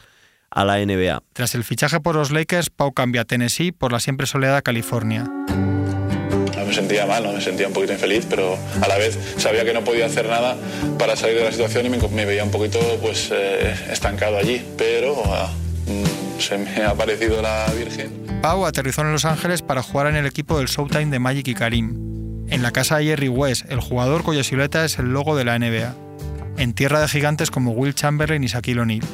a 0.51 0.65
la 0.65 0.79
NBA. 0.85 1.23
Tras 1.33 1.55
el 1.55 1.65
fichaje 1.65 2.01
por 2.01 2.17
los 2.17 2.31
Lakers, 2.31 2.71
Pau 2.71 2.93
cambia 2.93 3.23
a 3.23 3.25
Tennessee 3.25 3.73
por 3.73 3.93
la 3.93 4.01
siempre 4.01 4.27
soleada 4.27 4.63
California. 4.63 5.25
No 5.25 6.67
me 6.67 6.75
sentía 6.75 7.07
mal, 7.07 7.23
no 7.23 7.33
me 7.33 7.41
sentía 7.41 7.69
un 7.69 7.73
poquito 7.73 7.93
infeliz, 7.93 8.27
pero 8.29 8.59
a 8.83 8.89
la 8.89 8.97
vez 8.99 9.19
sabía 9.39 9.65
que 9.65 9.73
no 9.73 9.83
podía 9.83 10.07
hacer 10.07 10.29
nada 10.29 10.57
para 10.99 11.17
salir 11.17 11.37
de 11.37 11.45
la 11.45 11.53
situación 11.53 11.87
y 11.87 11.91
me, 11.91 11.99
me 11.99 12.25
veía 12.27 12.45
un 12.45 12.51
poquito 12.51 12.79
pues, 13.01 13.31
eh, 13.33 13.75
estancado 13.91 14.39
allí. 14.39 14.63
Pero 14.77 15.23
ah, 15.27 15.51
mm, 15.87 16.41
se 16.41 16.59
me 16.59 16.83
ha 16.83 16.91
aparecido 16.91 17.41
la 17.43 17.67
Virgen. 17.77 18.21
Pau 18.43 18.65
aterrizó 18.65 19.03
en 19.03 19.13
Los 19.13 19.25
Ángeles 19.25 19.63
para 19.63 19.83
jugar 19.83 20.07
en 20.07 20.17
el 20.17 20.27
equipo 20.27 20.59
del 20.59 20.69
Showtime 20.69 21.07
de 21.07 21.19
Magic 21.19 21.49
y 21.49 21.55
Karim, 21.55 22.47
en 22.49 22.63
la 22.63 22.71
casa 22.71 22.99
de 22.99 23.05
Jerry 23.05 23.29
West, 23.29 23.71
el 23.71 23.81
jugador 23.81 24.23
cuya 24.23 24.43
silueta 24.43 24.85
es 24.85 24.99
el 24.99 25.13
logo 25.13 25.37
de 25.37 25.45
la 25.45 25.59
NBA, 25.59 25.95
en 26.57 26.73
tierra 26.73 27.01
de 27.01 27.09
gigantes 27.09 27.51
como 27.51 27.73
Will 27.73 27.95
Chamberlain 27.95 28.43
y 28.43 28.47
Shaquille 28.47 28.81
O'Neal, 28.81 29.05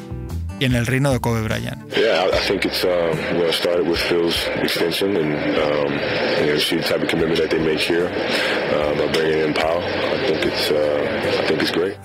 y 0.59 0.65
en 0.65 0.75
el 0.75 0.87
reino 0.87 1.13
de 1.13 1.21
Kobe 1.21 1.43
Bryant. 1.43 1.79
Yeah, 1.95 2.25
I 2.25 2.37
I 2.37 2.41
think 2.49 2.65
it's 2.65 2.85
um, 2.85 2.91
you 3.35 3.45
know 3.45 3.53
started 3.53 3.87
with 3.87 3.99
Phil's 3.99 4.37
extension 4.63 5.17
and 5.17 5.35
um, 5.57 5.93
you 6.41 6.53
know 6.53 6.59
see 6.59 6.77
the 6.77 6.83
type 6.83 7.03
of 7.03 7.09
commitment 7.09 7.39
that 7.41 7.51
they 7.51 7.59
make 7.59 7.81
here 7.81 8.07
uh, 8.07 8.95
by 8.97 9.13
bringing 9.13 9.49
in 9.49 9.55
Powell. 9.55 9.83
I 9.83 10.27
think 10.27 10.47
it's 10.47 10.71
uh, 10.71 11.43
I 11.43 11.47
think 11.47 11.63
it's 11.63 11.73
great. 11.73 11.97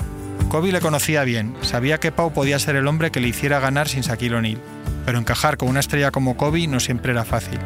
Kobe 0.50 0.72
le 0.72 0.81
conocía 0.81 1.24
bien, 1.24 1.55
sabía 1.62 1.98
que 2.00 2.12
Pau 2.12 2.34
podía 2.34 2.60
ser 2.60 2.75
el 2.75 2.88
hombre 2.88 3.10
que 3.10 3.22
le 3.22 3.29
hiciera 3.29 3.62
ganar 3.62 3.88
sin 3.88 4.01
Shaquille 4.01 4.36
O'Neal, 4.36 4.58
pero 5.05 5.17
encajar 5.17 5.55
con 5.55 5.70
una 5.70 5.79
estrella 5.79 6.12
como 6.12 6.36
Kobe 6.36 6.67
no 6.67 6.81
siempre 6.81 7.13
era 7.13 7.24
fácil. 7.24 7.58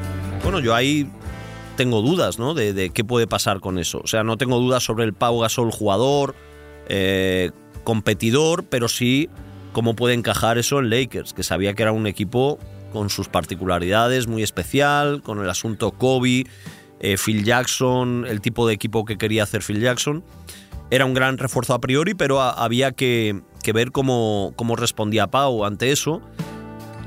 Bueno, 0.44 0.60
yo 0.60 0.76
ahí 0.76 1.10
tengo 1.78 2.04
dudas, 2.04 2.38
¿no? 2.38 2.54
De, 2.54 2.74
de 2.74 2.92
qué 2.92 3.04
puede 3.04 3.26
pasar 3.26 3.60
con 3.60 3.80
eso. 3.80 4.02
O 4.04 4.08
sea, 4.08 4.24
no 4.24 4.38
tengo 4.38 4.60
dudas 4.60 4.84
sobre 4.84 5.04
el 5.04 5.14
Pau 5.14 5.40
Gasol 5.40 5.72
jugador, 5.72 6.36
eh, 6.88 7.50
competidor, 7.84 8.66
pero 8.66 8.88
sí 8.88 9.30
cómo 9.76 9.94
puede 9.94 10.14
encajar 10.14 10.58
eso 10.58 10.80
en 10.80 10.90
Lakers, 10.90 11.34
que 11.34 11.44
sabía 11.44 11.74
que 11.74 11.84
era 11.84 11.92
un 11.92 12.08
equipo 12.08 12.60
con 12.94 13.10
sus 13.10 13.28
particularidades, 13.28 14.26
muy 14.26 14.42
especial, 14.42 15.22
con 15.22 15.44
el 15.44 15.50
asunto 15.50 15.92
Kobe, 15.92 16.46
eh, 17.02 17.18
Phil 17.18 17.44
Jackson, 17.44 18.26
el 18.26 18.40
tipo 18.40 18.66
de 18.66 18.74
equipo 18.74 19.04
que 19.04 19.18
quería 19.18 19.44
hacer 19.44 19.62
Phil 19.62 19.82
Jackson. 19.82 20.24
Era 20.92 21.04
un 21.04 21.14
gran 21.14 21.38
refuerzo 21.38 21.74
a 21.74 21.82
priori, 21.82 22.14
pero 22.14 22.40
había 22.40 22.94
que, 22.94 23.42
ver 23.74 23.92
cómo, 23.92 24.54
cómo 24.56 24.78
respondía 24.78 25.28
Pau 25.28 25.66
ante 25.66 25.92
eso. 25.92 26.22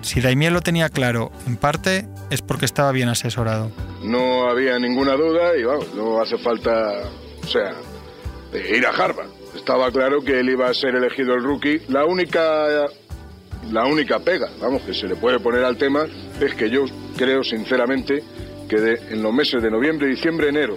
Si 0.02 0.20
Daimiel 0.20 0.52
lo 0.52 0.60
tenía 0.60 0.90
claro, 0.90 1.32
en 1.46 1.56
parte 1.56 2.06
es 2.28 2.42
porque 2.42 2.66
estaba 2.66 2.92
bien 2.92 3.08
asesorado. 3.08 3.70
No 4.02 4.46
había 4.46 4.78
ninguna 4.78 5.14
duda 5.14 5.56
y 5.56 5.64
vamos, 5.64 5.94
no 5.94 6.20
hace 6.20 6.36
falta, 6.36 7.04
o 7.42 7.46
sea, 7.46 7.72
ir 8.52 8.84
a 8.84 8.90
Harvard. 8.90 9.37
Estaba 9.58 9.90
claro 9.90 10.22
que 10.22 10.38
él 10.38 10.50
iba 10.50 10.68
a 10.68 10.72
ser 10.72 10.94
elegido 10.94 11.34
el 11.34 11.42
rookie. 11.42 11.82
La 11.88 12.04
única, 12.04 12.86
la 13.70 13.84
única 13.86 14.20
pega, 14.20 14.48
vamos, 14.60 14.82
que 14.82 14.94
se 14.94 15.08
le 15.08 15.16
puede 15.16 15.40
poner 15.40 15.64
al 15.64 15.76
tema 15.76 16.06
es 16.40 16.54
que 16.54 16.70
yo 16.70 16.84
creo 17.16 17.42
sinceramente 17.42 18.22
que 18.68 18.76
en 19.10 19.20
los 19.20 19.34
meses 19.34 19.60
de 19.60 19.68
noviembre, 19.70 20.06
diciembre, 20.06 20.48
enero, 20.48 20.76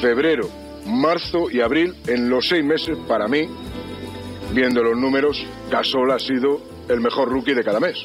febrero, 0.00 0.48
marzo 0.86 1.50
y 1.50 1.60
abril, 1.60 1.96
en 2.06 2.30
los 2.30 2.48
seis 2.48 2.64
meses, 2.64 2.96
para 3.08 3.26
mí, 3.26 3.48
viendo 4.54 4.82
los 4.82 4.96
números, 4.96 5.44
Gasol 5.68 6.12
ha 6.12 6.20
sido 6.20 6.62
el 6.88 7.00
mejor 7.00 7.28
rookie 7.28 7.54
de 7.54 7.64
cada 7.64 7.80
mes. 7.80 7.98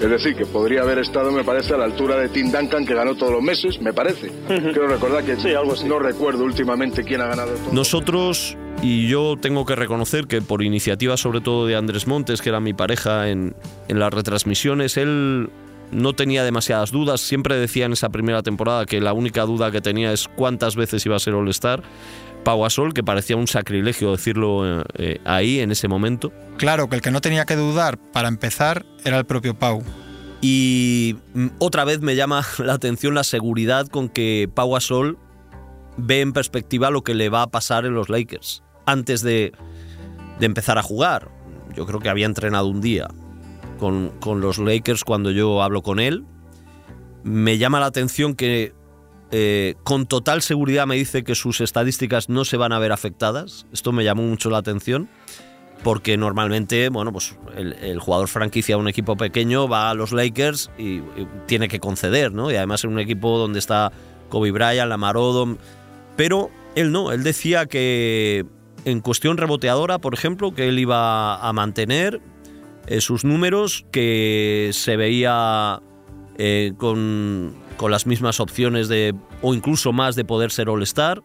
Es 0.00 0.08
decir, 0.08 0.36
que 0.36 0.46
podría 0.46 0.82
haber 0.82 0.98
estado, 0.98 1.32
me 1.32 1.42
parece, 1.42 1.74
a 1.74 1.76
la 1.76 1.84
altura 1.84 2.16
de 2.16 2.28
Tim 2.28 2.52
Duncan, 2.52 2.86
que 2.86 2.94
ganó 2.94 3.16
todos 3.16 3.32
los 3.32 3.42
meses, 3.42 3.80
me 3.80 3.92
parece. 3.92 4.30
Quiero 4.46 4.86
recordar 4.86 5.24
que 5.24 5.32
algo 5.56 5.74
no 5.86 5.98
recuerdo 5.98 6.44
últimamente 6.44 7.02
quién 7.02 7.20
ha 7.20 7.26
ganado. 7.26 7.52
Todo. 7.52 7.72
Nosotros, 7.72 8.56
y 8.80 9.08
yo 9.08 9.36
tengo 9.40 9.66
que 9.66 9.74
reconocer 9.74 10.26
que 10.28 10.40
por 10.40 10.62
iniciativa 10.62 11.16
sobre 11.16 11.40
todo 11.40 11.66
de 11.66 11.74
Andrés 11.74 12.06
Montes, 12.06 12.42
que 12.42 12.50
era 12.50 12.60
mi 12.60 12.74
pareja 12.74 13.28
en, 13.28 13.56
en 13.88 13.98
las 13.98 14.14
retransmisiones, 14.14 14.96
él 14.96 15.50
no 15.90 16.12
tenía 16.12 16.44
demasiadas 16.44 16.92
dudas. 16.92 17.20
Siempre 17.20 17.56
decía 17.56 17.86
en 17.86 17.92
esa 17.92 18.10
primera 18.10 18.42
temporada 18.42 18.86
que 18.86 19.00
la 19.00 19.12
única 19.12 19.42
duda 19.42 19.70
que 19.70 19.80
tenía 19.80 20.12
es 20.12 20.28
cuántas 20.28 20.76
veces 20.76 21.04
iba 21.06 21.16
a 21.16 21.18
ser 21.18 21.34
All-Star. 21.34 21.82
Pau 22.48 22.62
Gasol, 22.62 22.94
que 22.94 23.04
parecía 23.04 23.36
un 23.36 23.46
sacrilegio 23.46 24.10
decirlo 24.10 24.82
eh, 24.94 25.20
ahí, 25.26 25.60
en 25.60 25.70
ese 25.70 25.86
momento. 25.86 26.32
Claro, 26.56 26.88
que 26.88 26.96
el 26.96 27.02
que 27.02 27.10
no 27.10 27.20
tenía 27.20 27.44
que 27.44 27.56
dudar 27.56 27.98
para 27.98 28.28
empezar 28.28 28.86
era 29.04 29.18
el 29.18 29.26
propio 29.26 29.58
Pau. 29.58 29.82
Y 30.40 31.16
mm, 31.34 31.48
otra 31.58 31.84
vez 31.84 32.00
me 32.00 32.16
llama 32.16 32.46
la 32.58 32.72
atención 32.72 33.14
la 33.14 33.22
seguridad 33.22 33.86
con 33.88 34.08
que 34.08 34.48
Pau 34.54 34.72
Gasol 34.72 35.18
ve 35.98 36.22
en 36.22 36.32
perspectiva 36.32 36.90
lo 36.90 37.02
que 37.02 37.12
le 37.12 37.28
va 37.28 37.42
a 37.42 37.50
pasar 37.50 37.84
en 37.84 37.92
los 37.92 38.08
Lakers 38.08 38.62
antes 38.86 39.20
de, 39.20 39.52
de 40.40 40.46
empezar 40.46 40.78
a 40.78 40.82
jugar. 40.82 41.28
Yo 41.76 41.84
creo 41.84 42.00
que 42.00 42.08
había 42.08 42.24
entrenado 42.24 42.68
un 42.68 42.80
día 42.80 43.08
con, 43.78 44.08
con 44.20 44.40
los 44.40 44.56
Lakers 44.56 45.04
cuando 45.04 45.32
yo 45.32 45.62
hablo 45.62 45.82
con 45.82 46.00
él. 46.00 46.24
Me 47.24 47.58
llama 47.58 47.78
la 47.78 47.86
atención 47.86 48.34
que 48.34 48.72
eh, 49.30 49.74
con 49.84 50.06
total 50.06 50.42
seguridad 50.42 50.86
me 50.86 50.96
dice 50.96 51.22
que 51.22 51.34
sus 51.34 51.60
estadísticas 51.60 52.28
no 52.28 52.44
se 52.44 52.56
van 52.56 52.72
a 52.72 52.78
ver 52.78 52.92
afectadas. 52.92 53.66
Esto 53.72 53.92
me 53.92 54.04
llamó 54.04 54.22
mucho 54.22 54.50
la 54.50 54.58
atención 54.58 55.08
porque 55.82 56.16
normalmente, 56.16 56.88
bueno, 56.88 57.12
pues 57.12 57.36
el, 57.56 57.98
jugador 58.00 58.28
franquicia 58.28 58.76
de 58.76 58.80
un 58.80 58.88
equipo 58.88 59.16
pequeño 59.16 59.68
va 59.68 59.90
a 59.90 59.94
los 59.94 60.12
Lakers 60.12 60.70
y, 60.78 61.02
tiene 61.46 61.68
que 61.68 61.78
conceder, 61.78 62.32
¿no? 62.32 62.50
Y 62.50 62.56
además 62.56 62.84
en 62.84 62.90
un 62.90 62.98
equipo 62.98 63.38
donde 63.38 63.58
está 63.58 63.92
Kobe 64.28 64.50
Bryant, 64.50 64.88
Lamar 64.88 65.16
Odom, 65.16 65.56
pero 66.16 66.50
él 66.74 66.90
no, 66.90 67.12
él 67.12 67.22
decía 67.22 67.66
que 67.66 68.44
en 68.84 69.00
cuestión 69.00 69.36
reboteadora, 69.36 69.98
por 69.98 70.14
ejemplo, 70.14 70.52
que 70.52 70.68
él 70.68 70.78
iba 70.78 71.36
a 71.36 71.52
mantener 71.52 72.20
eh, 72.86 73.00
sus 73.00 73.24
números, 73.24 73.84
que 73.92 74.70
se 74.72 74.96
veía 74.96 75.80
eh, 76.38 76.72
con 76.76 77.54
con 77.78 77.90
las 77.90 78.06
mismas 78.06 78.40
opciones 78.40 78.88
de, 78.88 79.14
o 79.40 79.54
incluso 79.54 79.94
más 79.94 80.14
de 80.16 80.26
poder 80.26 80.50
ser 80.50 80.68
All-Star. 80.68 81.22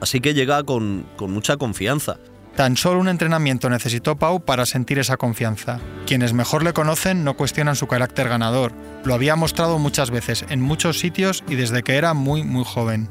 Así 0.00 0.20
que 0.20 0.32
llega 0.32 0.62
con, 0.62 1.04
con 1.16 1.30
mucha 1.30 1.58
confianza. 1.58 2.16
Tan 2.56 2.76
solo 2.76 3.00
un 3.00 3.08
entrenamiento 3.08 3.68
necesitó 3.68 4.16
Pau 4.16 4.44
para 4.44 4.64
sentir 4.64 5.00
esa 5.00 5.16
confianza. 5.16 5.80
Quienes 6.06 6.32
mejor 6.32 6.62
le 6.62 6.72
conocen 6.72 7.24
no 7.24 7.36
cuestionan 7.36 7.74
su 7.74 7.88
carácter 7.88 8.28
ganador. 8.28 8.72
Lo 9.04 9.12
había 9.12 9.34
mostrado 9.34 9.78
muchas 9.78 10.10
veces, 10.10 10.46
en 10.48 10.60
muchos 10.60 11.00
sitios 11.00 11.42
y 11.48 11.56
desde 11.56 11.82
que 11.82 11.96
era 11.96 12.14
muy, 12.14 12.44
muy 12.44 12.64
joven. 12.64 13.10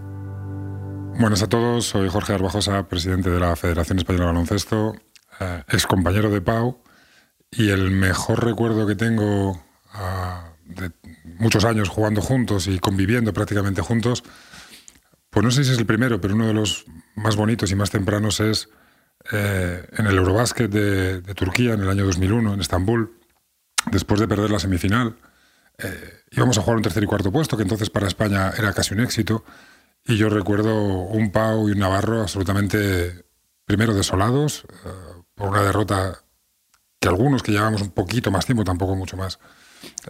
Buenas 1.20 1.44
a 1.44 1.48
todos, 1.48 1.86
soy 1.86 2.10
Jorge 2.10 2.34
Arbajosa, 2.34 2.88
presidente 2.88 3.30
de 3.30 3.40
la 3.40 3.56
Federación 3.56 4.00
Española 4.00 4.28
de 4.28 4.32
Baloncesto, 4.32 4.96
eh, 5.42 5.64
ex 5.68 5.86
compañero 5.86 6.32
de 6.32 6.42
Pau, 6.42 6.82
y 7.52 7.70
el 7.70 7.92
mejor 7.92 8.44
recuerdo 8.44 8.88
que 8.88 8.96
tengo 8.96 9.62
ah, 9.94 10.53
de 10.66 10.92
muchos 11.40 11.66
años 11.66 11.90
jugando 11.90 12.22
juntos 12.22 12.68
y 12.68 12.80
conviviendo 12.80 13.34
prácticamente 13.34 13.82
juntos, 13.82 14.24
pues 15.30 15.44
no 15.44 15.52
sé 15.52 15.64
si 15.64 15.72
es 15.72 15.80
el 15.80 15.86
primero, 15.86 16.22
pero 16.22 16.36
uno 16.36 16.48
de 16.48 16.54
los 16.54 16.86
más 17.16 17.36
bonitos 17.36 17.72
y 17.72 17.76
más 17.76 17.90
tempranos 17.90 18.40
es 18.40 18.70
eh, 19.32 19.86
en 19.98 20.06
el 20.06 20.18
Eurobásquet 20.18 20.70
de, 20.70 21.22
Turquía 21.34 21.74
en 21.74 21.82
el 21.82 21.90
año 21.90 22.06
2001, 22.06 22.54
en 22.54 22.62
Estambul, 22.62 23.18
después 23.92 24.20
de 24.20 24.28
perder 24.28 24.52
la 24.52 24.60
semifinal. 24.60 25.16
Eh, 25.78 26.22
íbamos 26.32 26.58
a 26.58 26.62
jugar 26.62 26.78
un 26.78 26.84
tercer 26.84 27.04
y 27.04 27.08
cuarto 27.08 27.32
puesto, 27.32 27.58
que 27.58 27.64
entonces 27.64 27.90
para 27.90 28.08
España 28.08 28.52
era 28.58 28.74
casi 28.74 28.94
un 28.94 29.00
éxito. 29.00 29.44
Y 30.06 30.18
yo 30.18 30.30
recuerdo 30.30 30.76
un 30.76 31.32
Pau 31.32 31.70
y 31.70 31.72
un 31.72 31.80
Navarro 31.80 32.22
absolutamente, 32.22 33.26
primero, 33.66 33.94
desolados 33.94 34.66
eh, 34.86 34.90
por 35.36 35.50
una 35.50 35.64
derrota 35.64 36.20
que 37.00 37.08
algunos 37.08 37.42
que 37.42 37.54
llevábamos 37.54 37.82
un 37.82 37.92
poquito 37.92 38.30
más 38.30 38.46
tiempo, 38.46 38.64
tampoco 38.64 38.96
mucho 38.96 39.18
más, 39.18 39.40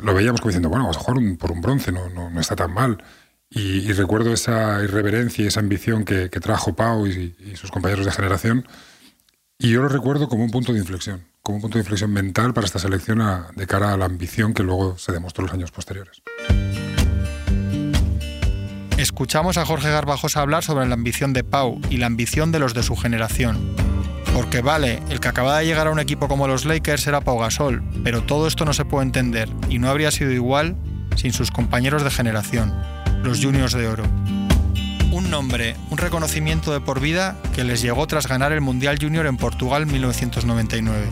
lo 0.02 0.14
veíamos 0.14 0.42
como 0.42 0.50
diciendo, 0.50 0.70
bueno, 0.70 0.86
vamos 0.86 0.98
a 0.98 1.00
jugar 1.00 1.38
por 1.38 1.52
un 1.52 1.62
bronce, 1.62 1.92
no, 1.92 2.10
no, 2.10 2.40
está 2.40 2.56
tan 2.56 2.74
mal. 2.74 3.04
Y, 3.50 3.92
recuerdo 3.94 4.34
esa 4.34 4.84
irreverencia 4.84 5.46
y 5.46 5.48
esa 5.48 5.60
ambición 5.60 6.06
que, 6.06 6.30
trajo 6.30 6.76
Pau 6.76 7.06
y, 7.06 7.56
sus 7.56 7.72
compañeros 7.72 8.06
de 8.06 8.12
generación. 8.12 8.68
Y 9.60 9.70
yo 9.70 9.82
lo 9.82 9.90
recuerdo 9.90 10.28
como 10.28 10.44
un 10.44 10.50
punto 10.50 10.74
de 10.74 10.80
inflexión, 10.80 11.26
como 11.42 11.58
un 11.58 11.62
punto 11.62 11.78
de 11.78 11.82
inflexión 11.82 12.12
mental 12.12 12.54
para 12.54 12.66
esta 12.66 12.80
selección 12.80 13.22
de 13.56 13.68
cara 13.68 13.94
a 13.94 13.98
la 13.98 14.06
ambición 14.06 14.54
que 14.54 14.64
luego 14.64 14.98
se 14.98 15.12
demostró 15.12 15.44
en 15.44 15.48
los 15.48 15.54
años 15.54 15.72
posteriores. 15.72 16.24
Escuchamos 18.98 19.58
a 19.58 19.66
Jorge 19.66 19.90
Garbajosa 19.90 20.42
hablar 20.42 20.64
sobre 20.64 20.88
la 20.88 20.94
ambición 20.94 21.34
de 21.34 21.44
Pau 21.44 21.80
y 21.90 21.98
la 21.98 22.08
ambición 22.08 22.52
de 22.52 22.60
los 22.60 22.74
de 22.74 22.84
su 22.84 22.96
generación. 22.96 23.83
Porque 24.34 24.62
vale, 24.62 25.00
el 25.10 25.20
que 25.20 25.28
acaba 25.28 25.60
de 25.60 25.66
llegar 25.66 25.86
a 25.86 25.92
un 25.92 26.00
equipo 26.00 26.28
como 26.28 26.48
los 26.48 26.66
Lakers 26.66 27.06
era 27.06 27.22
Pau 27.22 27.38
Gasol, 27.38 27.84
pero 28.04 28.24
todo 28.24 28.48
esto 28.48 28.66
no 28.66 28.74
se 28.74 28.84
puede 28.84 29.06
entender 29.06 29.48
y 29.70 29.78
no 29.78 29.90
habría 29.90 30.10
sido 30.10 30.32
igual 30.32 30.76
sin 31.16 31.34
sus 31.34 31.52
compañeros 31.52 32.04
de 32.04 32.10
generación, 32.10 32.74
los 33.24 33.44
Juniors 33.44 33.74
de 33.74 33.88
Oro. 33.88 34.04
Un 35.12 35.30
nombre, 35.30 35.76
un 35.92 36.00
reconocimiento 36.00 36.74
de 36.74 36.82
por 36.82 37.00
vida 37.00 37.38
que 37.54 37.64
les 37.64 37.84
llegó 37.84 38.08
tras 38.08 38.28
ganar 38.28 38.52
el 38.52 38.62
Mundial 38.62 38.98
Junior 39.00 39.28
en 39.28 39.38
Portugal 39.38 39.86
1999. 39.86 41.06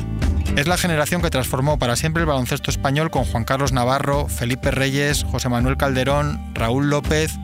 Es 0.58 0.68
la 0.68 0.78
generación 0.78 1.22
que 1.22 1.30
transformó 1.30 1.78
para 1.78 1.96
siempre 1.96 2.22
el 2.22 2.28
baloncesto 2.28 2.72
español 2.72 3.12
con 3.12 3.26
Juan 3.26 3.44
Carlos 3.44 3.72
Navarro, 3.72 4.28
Felipe 4.28 4.72
Reyes, 4.72 5.24
José 5.24 5.48
Manuel 5.48 5.78
Calderón, 5.78 6.42
Raúl 6.56 6.90
López 6.90 7.38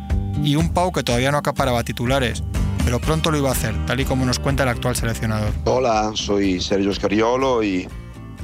y 0.43 0.55
un 0.55 0.73
Pau 0.73 0.91
que 0.91 1.03
todavía 1.03 1.31
no 1.31 1.37
acaparaba 1.37 1.83
titulares, 1.83 2.43
pero 2.87 3.01
pronto 3.01 3.31
lo 3.31 3.37
iba 3.37 3.49
a 3.49 3.51
hacer, 3.51 3.75
tal 3.85 3.99
y 3.99 4.05
como 4.05 4.23
nos 4.23 4.39
cuenta 4.39 4.63
el 4.63 4.69
actual 4.69 4.95
seleccionador. 4.95 5.49
Hola, 5.65 6.11
soy 6.13 6.61
Sergio 6.61 6.93
Scariolo 6.93 7.61
y 7.61 7.85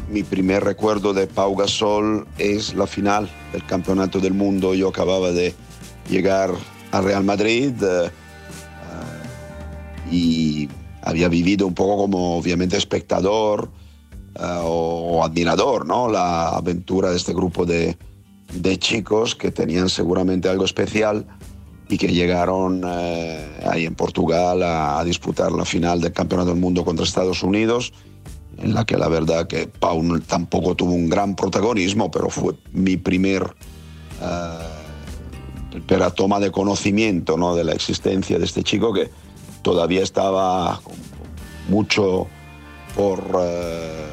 mi 0.10 0.22
primer 0.24 0.66
recuerdo 0.66 1.14
de 1.14 1.28
Pau 1.28 1.56
Gasol 1.56 2.28
es 2.38 2.76
la 2.76 2.86
final 2.86 3.30
del 3.54 3.66
Campeonato 3.66 4.20
del 4.20 4.34
Mundo. 4.34 4.74
Yo 4.74 4.90
acababa 4.90 5.32
de 5.32 5.56
llegar 6.10 6.50
a 6.92 7.00
Real 7.00 7.24
Madrid 7.24 7.72
eh, 7.82 8.12
y 10.12 10.68
había 11.04 11.30
vivido 11.30 11.66
un 11.66 11.74
poco 11.74 11.96
como 11.96 12.36
obviamente 12.36 12.76
espectador 12.76 13.70
eh, 14.36 14.60
o 14.62 15.24
admirador, 15.24 15.86
¿no? 15.86 16.10
La 16.10 16.50
aventura 16.50 17.12
de 17.12 17.16
este 17.16 17.34
grupo 17.34 17.66
de, 17.66 17.98
de 18.52 18.78
chicos 18.78 19.36
que 19.36 19.52
tenían 19.52 19.88
seguramente 19.88 20.50
algo 20.50 20.66
especial 20.66 21.26
y 21.94 21.98
que 22.00 22.08
llegaron 22.08 22.82
eh, 22.88 23.60
ahí 23.70 23.86
en 23.86 23.94
Portugal 23.94 24.64
a, 24.64 25.04
disputar 25.04 25.52
la 25.52 25.64
final 25.64 26.02
del 26.02 26.12
Campeonato 26.12 26.50
del 26.50 26.60
Mundo 26.60 26.84
contra 26.84 27.06
Estados 27.06 27.44
Unidos, 27.44 27.94
en 28.58 28.74
la 28.74 28.84
que 28.84 28.98
la 28.98 29.08
verdad 29.08 29.46
que 29.46 29.68
Pau 29.68 30.02
tampoco 30.22 30.74
tuvo 30.74 30.94
un 30.94 31.08
gran 31.08 31.36
protagonismo, 31.36 32.10
pero 32.10 32.30
fue 32.30 32.56
mi 32.72 32.98
primer 32.98 33.44
eh, 34.22 36.10
toma 36.16 36.40
de 36.40 36.52
conocimiento 36.52 37.38
¿no? 37.38 37.56
de 37.56 37.64
la 37.64 37.74
existencia 37.74 38.40
de 38.40 38.46
este 38.46 38.64
chico 38.64 38.92
que 38.92 39.12
todavía 39.62 40.02
estaba 40.02 40.82
mucho 41.70 42.26
por, 42.96 43.24
eh, 43.40 44.08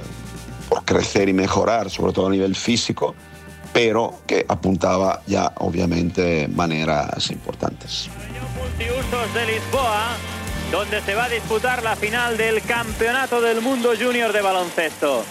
por 0.69 0.85
crecer 0.85 1.31
y 1.31 1.33
mejorar, 1.33 1.89
sobre 1.89 2.13
todo 2.13 2.27
a 2.27 2.31
nivel 2.31 2.55
físico 2.55 3.15
pero 3.73 4.21
que 4.27 4.45
apuntaba 4.49 5.23
ya 5.27 5.53
obviamente 5.59 6.49
maneras 6.49 7.31
importantes. 7.31 8.09
Multiusos 8.57 9.35
de 9.35 9.47
Lisboa, 9.47 10.17
donde 10.71 11.01
se 11.03 11.15
va 11.15 11.25
a 11.25 11.29
disputar 11.29 11.83
la 11.83 11.97
final 11.97 12.37
del 12.37 12.63
Campeonato 12.63 13.41
del 13.41 13.61
Mundo 13.61 13.93
Junior 13.99 14.33
de 14.33 14.41
baloncesto. 14.43 15.25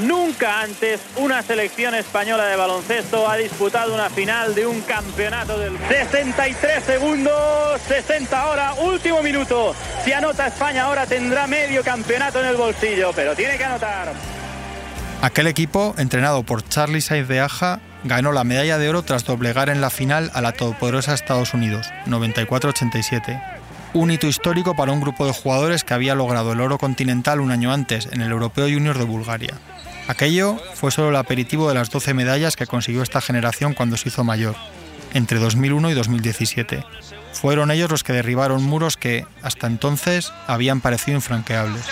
Nunca 0.00 0.60
antes 0.60 1.00
una 1.16 1.42
selección 1.42 1.94
española 1.94 2.46
de 2.46 2.56
baloncesto 2.56 3.28
ha 3.30 3.36
disputado 3.36 3.94
una 3.94 4.10
final 4.10 4.54
de 4.54 4.66
un 4.66 4.80
campeonato 4.82 5.58
del 5.58 5.78
63 5.88 6.84
segundos, 6.84 7.80
60 7.86 8.38
ahora, 8.38 8.74
último 8.74 9.22
minuto. 9.22 9.74
Si 10.04 10.12
anota 10.12 10.48
España 10.48 10.84
ahora 10.84 11.06
tendrá 11.06 11.46
medio 11.46 11.84
campeonato 11.84 12.40
en 12.40 12.46
el 12.46 12.56
bolsillo, 12.56 13.12
pero 13.14 13.34
tiene 13.36 13.56
que 13.56 13.64
anotar. 13.64 14.35
Aquel 15.22 15.46
equipo, 15.46 15.94
entrenado 15.98 16.42
por 16.42 16.66
Charlie 16.68 17.00
Saiz 17.00 17.26
de 17.26 17.40
Aja, 17.40 17.80
ganó 18.04 18.32
la 18.32 18.44
medalla 18.44 18.78
de 18.78 18.88
oro 18.88 19.02
tras 19.02 19.24
doblegar 19.24 19.70
en 19.70 19.80
la 19.80 19.90
final 19.90 20.30
a 20.34 20.40
la 20.40 20.52
todopoderosa 20.52 21.14
Estados 21.14 21.54
Unidos, 21.54 21.88
94-87. 22.06 23.42
Un 23.94 24.10
hito 24.10 24.26
histórico 24.26 24.76
para 24.76 24.92
un 24.92 25.00
grupo 25.00 25.26
de 25.26 25.32
jugadores 25.32 25.84
que 25.84 25.94
había 25.94 26.14
logrado 26.14 26.52
el 26.52 26.60
oro 26.60 26.78
continental 26.78 27.40
un 27.40 27.50
año 27.50 27.72
antes 27.72 28.08
en 28.12 28.20
el 28.20 28.30
Europeo 28.30 28.66
Junior 28.66 28.98
de 28.98 29.04
Bulgaria. 29.04 29.54
Aquello 30.06 30.58
fue 30.74 30.90
solo 30.90 31.08
el 31.08 31.16
aperitivo 31.16 31.68
de 31.68 31.74
las 31.74 31.90
12 31.90 32.14
medallas 32.14 32.54
que 32.54 32.66
consiguió 32.66 33.02
esta 33.02 33.20
generación 33.20 33.74
cuando 33.74 33.96
se 33.96 34.10
hizo 34.10 34.22
mayor, 34.22 34.54
entre 35.14 35.38
2001 35.38 35.90
y 35.90 35.94
2017. 35.94 36.84
Fueron 37.32 37.70
ellos 37.70 37.90
los 37.90 38.04
que 38.04 38.12
derribaron 38.12 38.62
muros 38.62 38.96
que, 38.96 39.26
hasta 39.42 39.66
entonces, 39.66 40.32
habían 40.46 40.80
parecido 40.80 41.16
infranqueables. 41.16 41.84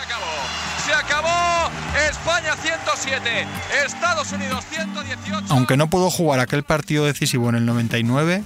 Se 3.05 3.15
acabó. 3.15 3.27
España 3.27 3.45
107, 3.45 3.47
Estados 3.85 4.33
Unidos 4.33 4.65
118. 4.71 5.47
Aunque 5.51 5.77
no 5.77 5.91
pudo 5.91 6.11
jugar 6.11 6.41
aquel 6.41 6.63
partido 6.63 7.05
decisivo 7.05 7.49
en 7.49 7.57
el 7.57 7.67
99, 7.67 8.43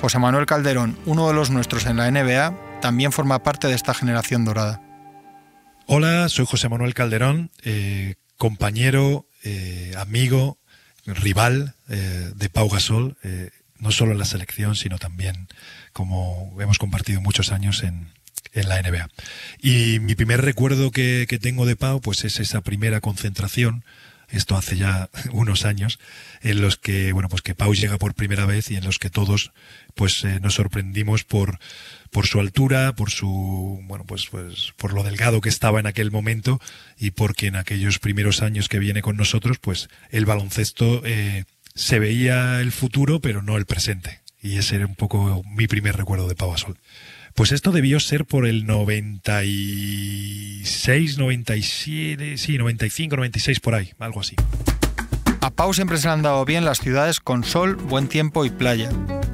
José 0.00 0.18
Manuel 0.18 0.46
Calderón, 0.46 0.98
uno 1.06 1.28
de 1.28 1.34
los 1.34 1.50
nuestros 1.50 1.86
en 1.86 1.96
la 1.96 2.10
NBA, 2.10 2.80
también 2.80 3.12
forma 3.12 3.42
parte 3.42 3.68
de 3.68 3.74
esta 3.74 3.94
generación 3.94 4.44
dorada. 4.44 4.82
Hola, 5.86 6.28
soy 6.28 6.46
José 6.46 6.68
Manuel 6.68 6.94
Calderón, 6.94 7.50
eh, 7.62 8.16
compañero, 8.36 9.26
eh, 9.44 9.94
amigo, 9.98 10.58
rival 11.06 11.74
eh, 11.88 12.32
de 12.34 12.48
Pau 12.48 12.68
Gasol, 12.68 13.16
eh, 13.22 13.50
no 13.78 13.90
solo 13.90 14.12
en 14.12 14.18
la 14.18 14.24
selección, 14.24 14.76
sino 14.76 14.98
también 14.98 15.48
como 15.92 16.56
hemos 16.60 16.78
compartido 16.78 17.20
muchos 17.20 17.52
años 17.52 17.82
en, 17.82 18.08
en 18.52 18.68
la 18.68 18.80
NBA. 18.80 19.08
Y 19.60 19.98
mi 20.00 20.14
primer 20.14 20.42
recuerdo 20.42 20.90
que, 20.90 21.26
que 21.28 21.38
tengo 21.38 21.66
de 21.66 21.76
Pau, 21.76 22.00
pues 22.00 22.24
es 22.24 22.40
esa 22.40 22.60
primera 22.60 23.00
concentración, 23.00 23.84
esto 24.32 24.56
hace 24.56 24.76
ya 24.76 25.10
unos 25.32 25.64
años, 25.64 25.98
en 26.40 26.60
los 26.60 26.76
que, 26.76 27.12
bueno, 27.12 27.28
pues 27.28 27.42
que 27.42 27.54
Pau 27.54 27.74
llega 27.74 27.98
por 27.98 28.14
primera 28.14 28.46
vez 28.46 28.70
y 28.70 28.76
en 28.76 28.84
los 28.84 28.98
que 28.98 29.10
todos, 29.10 29.52
pues 29.94 30.24
eh, 30.24 30.40
nos 30.40 30.54
sorprendimos 30.54 31.24
por, 31.24 31.58
por 32.10 32.26
su 32.26 32.40
altura, 32.40 32.94
por 32.94 33.10
su, 33.10 33.80
bueno, 33.84 34.04
pues, 34.04 34.26
pues, 34.30 34.72
por 34.76 34.92
lo 34.92 35.02
delgado 35.02 35.40
que 35.40 35.48
estaba 35.48 35.80
en 35.80 35.86
aquel 35.86 36.10
momento 36.10 36.60
y 36.98 37.12
porque 37.12 37.46
en 37.46 37.56
aquellos 37.56 37.98
primeros 37.98 38.42
años 38.42 38.68
que 38.68 38.78
viene 38.78 39.02
con 39.02 39.16
nosotros, 39.16 39.58
pues 39.58 39.88
el 40.10 40.26
baloncesto 40.26 41.02
eh, 41.04 41.44
se 41.74 41.98
veía 41.98 42.60
el 42.60 42.72
futuro, 42.72 43.20
pero 43.20 43.42
no 43.42 43.56
el 43.56 43.66
presente. 43.66 44.20
Y 44.40 44.56
ese 44.56 44.76
era 44.76 44.86
un 44.86 44.96
poco 44.96 45.44
mi 45.44 45.68
primer 45.68 45.96
recuerdo 45.96 46.26
de 46.26 46.34
Pau 46.34 46.50
Gasol. 46.50 46.76
Pues 47.34 47.52
esto 47.52 47.72
debió 47.72 47.98
ser 48.00 48.26
por 48.26 48.46
el 48.46 48.66
96, 48.66 51.18
97, 51.18 52.36
sí, 52.36 52.58
95, 52.58 53.16
96 53.16 53.60
por 53.60 53.74
ahí, 53.74 53.90
algo 53.98 54.20
así. 54.20 54.36
A 55.40 55.50
Pau 55.50 55.72
siempre 55.74 55.96
se 55.96 56.06
le 56.06 56.12
han 56.12 56.22
dado 56.22 56.44
bien 56.44 56.64
las 56.64 56.78
ciudades 56.78 57.18
con 57.20 57.42
sol, 57.42 57.74
buen 57.76 58.06
tiempo 58.08 58.44
y 58.44 58.50
playa. 58.50 58.90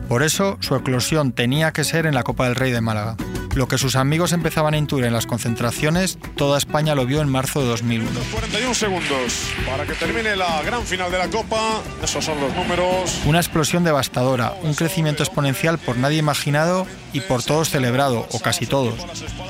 Por 0.09 0.23
eso 0.23 0.57
su 0.61 0.75
eclosión 0.75 1.33
tenía 1.33 1.73
que 1.73 1.85
ser 1.85 2.07
en 2.07 2.15
la 2.15 2.23
Copa 2.23 2.45
del 2.45 2.57
Rey 2.57 2.73
de 2.73 2.81
Málaga. 2.81 3.17
Lo 3.55 3.67
que 3.67 3.77
sus 3.77 3.97
amigos 3.97 4.33
empezaban 4.33 4.75
a 4.75 4.79
intuir 4.79 5.05
en 5.05 5.13
las 5.13 5.27
concentraciones, 5.27 6.19
toda 6.37 6.59
España 6.59 6.95
lo 6.95 7.07
vio 7.07 7.21
en 7.21 7.29
marzo 7.29 7.61
de 7.61 7.67
2001. 7.67 8.09
41 8.31 8.75
segundos 8.75 9.51
para 9.67 9.85
que 9.85 9.95
termine 9.95 10.37
la 10.37 10.63
gran 10.63 10.85
final 10.85 11.11
de 11.11 11.19
la 11.19 11.29
Copa. 11.29 11.83
Esos 12.03 12.25
son 12.25 12.41
los 12.41 12.55
números. 12.55 13.21
Una 13.27 13.39
explosión 13.41 13.85
devastadora, 13.85 14.55
un 14.63 14.75
crecimiento 14.75 15.25
exponencial 15.25 15.77
por 15.79 15.97
nadie 15.97 16.19
imaginado 16.19 16.87
y 17.13 17.21
por 17.21 17.43
todos 17.43 17.71
celebrado, 17.71 18.29
o 18.31 18.39
casi 18.39 18.67
todos. 18.67 18.95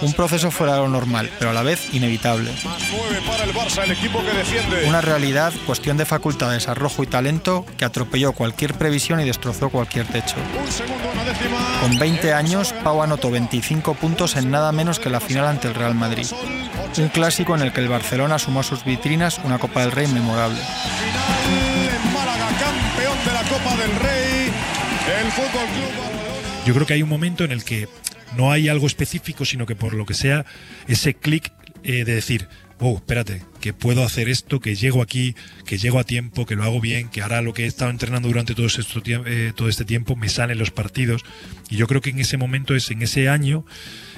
Un 0.01 0.13
proceso 0.15 0.51
fuera 0.51 0.75
de 0.75 0.81
lo 0.81 0.89
normal, 0.89 1.31
pero 1.39 1.51
a 1.51 1.55
la 1.55 1.63
vez 1.63 1.93
inevitable. 1.93 2.51
Una 4.87 5.01
realidad, 5.01 5.53
cuestión 5.67 5.97
de 5.97 6.07
facultades, 6.07 6.69
arrojo 6.69 7.03
y 7.03 7.07
talento 7.07 7.67
que 7.77 7.85
atropelló 7.85 8.33
cualquier 8.33 8.75
previsión 8.75 9.21
y 9.21 9.25
destrozó 9.25 9.69
cualquier 9.69 10.07
techo. 10.07 10.37
Con 11.81 11.99
20 11.99 12.33
años, 12.33 12.73
Pau 12.85 13.03
anotó 13.03 13.31
25 13.31 13.95
puntos 13.95 14.37
en 14.37 14.51
nada 14.51 14.73
menos 14.73 14.99
que 14.99 15.11
la 15.11 15.21
final 15.21 15.47
ante 15.47 15.69
el 15.69 15.75
Real 15.75 15.95
Madrid. 15.95 16.27
Un 16.99 17.09
clásico 17.09 17.55
en 17.55 17.63
el 17.63 17.73
que 17.73 17.81
el 17.81 17.89
Barcelona 17.89 18.39
sumó 18.39 18.61
a 18.61 18.63
sus 18.63 18.85
vitrinas 18.85 19.41
una 19.45 19.59
Copa 19.59 19.83
del 19.83 19.93
Rey 19.93 20.07
memorable. 20.09 20.59
En 20.59 22.13
Málaga, 22.13 22.49
campeón 22.59 23.19
de 23.25 23.33
la 23.33 23.43
Copa 23.43 23.77
del 23.77 23.97
Rey. 23.97 24.53
El 25.21 25.33
Fútbol 25.33 25.67
Club. 25.67 26.09
Yo 26.67 26.75
creo 26.75 26.87
que 26.87 26.95
hay 26.95 27.03
un 27.03 27.09
momento 27.09 27.45
en 27.45 27.53
el 27.53 27.65
que 27.65 27.89
no 28.37 28.53
hay 28.53 28.69
algo 28.69 28.87
específico, 28.87 29.45
sino 29.45 29.65
que 29.65 29.75
por 29.75 29.95
lo 29.95 30.05
que 30.05 30.15
sea, 30.15 30.45
ese 30.87 31.15
clic 31.15 31.53
eh, 31.83 32.05
de 32.05 32.15
decir, 32.15 32.49
oh, 32.81 32.97
espérate, 32.97 33.43
que 33.61 33.73
puedo 33.73 34.05
hacer 34.05 34.29
esto, 34.29 34.61
que 34.61 34.75
llego 34.75 35.03
aquí, 35.03 35.35
que 35.67 35.79
llego 35.79 35.99
a 35.99 36.05
tiempo, 36.05 36.47
que 36.47 36.55
lo 36.55 36.63
hago 36.63 36.81
bien, 36.81 37.09
que 37.09 37.23
ahora 37.23 37.43
lo 37.43 37.53
que 37.53 37.65
he 37.65 37.67
estado 37.67 37.91
entrenando 37.91 38.29
durante 38.29 38.55
todo, 38.55 38.67
esto, 38.67 39.03
eh, 39.07 39.53
todo 39.55 39.69
este 39.69 39.85
tiempo 39.85 40.17
me 40.17 40.29
salen 40.29 40.59
los 40.59 40.71
partidos. 40.71 41.25
Y 41.69 41.77
yo 41.77 41.87
creo 41.87 42.01
que 42.01 42.11
en 42.11 42.21
ese 42.21 42.37
momento, 42.37 42.75
es 42.75 42.91
en 42.91 43.03
ese 43.03 43.29
año, 43.29 43.65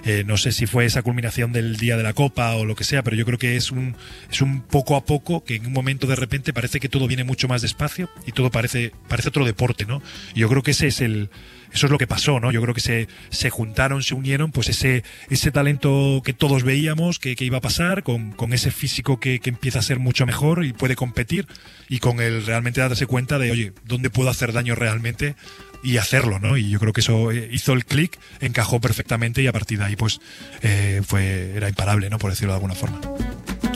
eh, 0.04 0.24
no 0.26 0.36
sé 0.36 0.52
si 0.52 0.66
fue 0.66 0.84
esa 0.84 1.02
culminación 1.02 1.52
del 1.52 1.76
día 1.76 1.96
de 1.96 2.02
la 2.02 2.12
Copa 2.12 2.54
o 2.54 2.64
lo 2.64 2.76
que 2.76 2.84
sea, 2.84 3.02
pero 3.02 3.16
yo 3.16 3.24
creo 3.24 3.38
que 3.38 3.56
es 3.56 3.70
un, 3.70 3.96
es 4.30 4.40
un 4.40 4.60
poco 4.60 4.96
a 4.96 5.04
poco 5.04 5.42
que 5.44 5.56
en 5.56 5.66
un 5.66 5.72
momento 5.72 6.06
de 6.06 6.16
repente 6.16 6.52
parece 6.52 6.80
que 6.80 6.88
todo 6.88 7.06
viene 7.06 7.24
mucho 7.24 7.48
más 7.48 7.62
despacio 7.62 8.10
y 8.26 8.32
todo 8.32 8.50
parece, 8.50 8.92
parece 9.08 9.28
otro 9.28 9.44
deporte, 9.44 9.86
¿no? 9.86 10.02
Y 10.34 10.40
yo 10.40 10.48
creo 10.48 10.62
que 10.62 10.72
ese 10.72 10.88
es 10.88 11.00
el, 11.00 11.30
eso 11.72 11.87
es 11.87 11.92
lo 11.92 11.98
que 11.98 12.06
pasó, 12.06 12.40
¿no? 12.40 12.50
Yo 12.52 12.61
creo 12.62 12.74
que 12.74 12.80
se, 12.80 13.09
se 13.30 13.50
juntaron, 13.50 14.02
se 14.02 14.14
unieron, 14.14 14.50
pues 14.50 14.68
ese, 14.68 15.04
ese 15.28 15.50
talento 15.50 16.22
que 16.24 16.33
todos 16.33 16.64
veíamos 16.64 17.18
que, 17.18 17.37
iba 17.38 17.59
a 17.59 17.61
pasar, 17.61 18.02
con, 18.02 18.33
con 18.33 18.52
ese 18.52 18.70
físico 18.70 19.20
que, 19.20 19.40
que, 19.40 19.50
empieza 19.50 19.78
a 19.78 19.83
ser 19.83 19.98
mucho 19.98 20.26
mejor 20.26 20.64
y 20.64 20.72
puede 20.72 20.96
competir, 20.96 21.46
y 21.88 21.98
con 21.98 22.20
el 22.20 22.44
realmente 22.44 22.80
darse 22.80 23.06
cuenta 23.06 23.38
de, 23.38 23.50
oye, 23.50 23.72
¿dónde 23.85 24.11
puedo 24.11 24.30
hacer 24.30 24.52
daño 24.52 24.74
realmente? 24.74 25.35
Y 25.83 25.96
hacerlo, 25.96 26.38
¿no? 26.38 26.56
Y 26.56 26.68
yo 26.68 26.78
creo 26.78 26.92
que 26.92 27.00
eso 27.00 27.33
hizo 27.33 27.72
el 27.72 27.85
clic, 27.85 28.18
encajó 28.40 28.80
perfectamente 28.80 29.42
y 29.42 29.46
a 29.46 29.52
partir 29.52 29.78
de 29.78 29.85
ahí, 29.85 29.96
pues, 29.96 30.20
eh, 30.62 31.00
fue, 31.06 31.52
era 31.56 31.68
imparable, 31.68 32.11
¿no? 32.11 32.18
Por 32.18 32.30
decirlo 32.30 32.52
de 32.52 32.56
alguna 32.56 32.74
forma. 32.74 33.00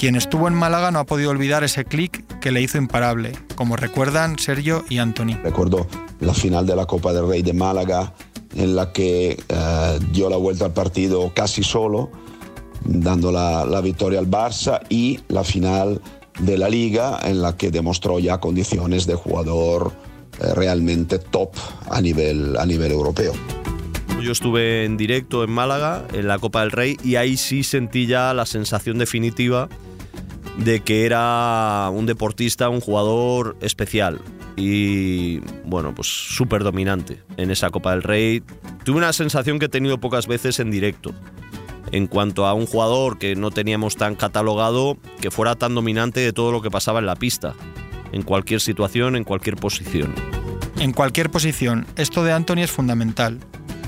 Quien 0.04 0.16
estuvo 0.16 0.48
en 0.48 0.52
Málaga 0.52 0.90
no 0.90 0.98
ha 0.98 1.06
podido 1.06 1.30
olvidar 1.30 1.64
ese 1.64 1.86
clic 1.86 2.38
que 2.38 2.52
le 2.52 2.60
hizo 2.60 2.76
imparable, 2.76 3.32
como 3.54 3.74
recuerdan 3.74 4.38
Sergio 4.38 4.84
y 4.90 4.98
Anthony. 4.98 5.38
Recuerdo 5.42 5.86
la 6.20 6.34
final 6.34 6.66
de 6.66 6.76
la 6.76 6.84
Copa 6.84 7.14
del 7.14 7.26
Rey 7.26 7.40
de 7.40 7.54
Málaga, 7.54 8.12
en 8.54 8.76
la 8.76 8.92
que 8.92 9.30
eh, 9.48 9.98
dio 10.12 10.28
la 10.28 10.36
vuelta 10.36 10.66
al 10.66 10.74
partido 10.74 11.32
casi 11.34 11.62
solo, 11.62 12.10
dando 12.84 13.32
la, 13.32 13.64
la, 13.64 13.80
victoria 13.80 14.18
al 14.18 14.28
Barça, 14.28 14.82
y 14.90 15.20
la 15.28 15.42
final 15.42 16.02
de 16.38 16.58
la 16.58 16.68
Liga, 16.68 17.20
en 17.22 17.40
la 17.40 17.56
que 17.56 17.70
demostró 17.70 18.18
ya 18.18 18.40
condiciones 18.40 19.06
de 19.06 19.14
jugador 19.14 19.90
eh, 20.38 20.52
realmente 20.54 21.18
top 21.18 21.54
a 21.88 22.02
nivel, 22.02 22.58
a 22.58 22.66
nivel 22.66 22.92
europeo. 22.92 23.32
Yo 24.20 24.32
estuve 24.32 24.84
en 24.84 24.98
directo 24.98 25.44
en 25.44 25.50
Málaga, 25.50 26.04
en 26.12 26.28
la 26.28 26.38
Copa 26.38 26.60
del 26.60 26.72
Rey, 26.72 26.98
y 27.02 27.16
ahí 27.16 27.38
sí 27.38 27.62
sentí 27.62 28.06
ya 28.06 28.34
la 28.34 28.44
sensación 28.44 28.98
definitiva 28.98 29.70
de 30.58 30.80
que 30.80 31.04
era 31.06 31.88
un 31.92 32.06
deportista, 32.06 32.68
un 32.68 32.80
jugador 32.80 33.56
especial. 33.60 34.20
Y 34.56 35.38
bueno, 35.64 35.94
pues 35.94 36.08
súper 36.08 36.62
dominante 36.62 37.22
en 37.36 37.50
esa 37.50 37.70
Copa 37.70 37.90
del 37.92 38.02
Rey. 38.02 38.42
Tuve 38.84 38.98
una 38.98 39.12
sensación 39.12 39.58
que 39.58 39.66
he 39.66 39.68
tenido 39.68 39.98
pocas 39.98 40.26
veces 40.26 40.60
en 40.60 40.70
directo. 40.70 41.12
En 41.90 42.06
cuanto 42.06 42.46
a 42.46 42.54
un 42.54 42.66
jugador 42.66 43.18
que 43.18 43.36
no 43.36 43.50
teníamos 43.50 43.96
tan 43.96 44.14
catalogado, 44.14 44.96
que 45.20 45.30
fuera 45.30 45.54
tan 45.54 45.74
dominante 45.74 46.20
de 46.20 46.32
todo 46.32 46.50
lo 46.52 46.62
que 46.62 46.70
pasaba 46.70 46.98
en 46.98 47.06
la 47.06 47.16
pista. 47.16 47.54
En 48.12 48.22
cualquier 48.22 48.60
situación, 48.60 49.16
en 49.16 49.24
cualquier 49.24 49.56
posición. 49.56 50.14
En 50.78 50.92
cualquier 50.92 51.30
posición. 51.30 51.86
Esto 51.96 52.24
de 52.24 52.32
Anthony 52.32 52.62
es 52.62 52.70
fundamental. 52.70 53.40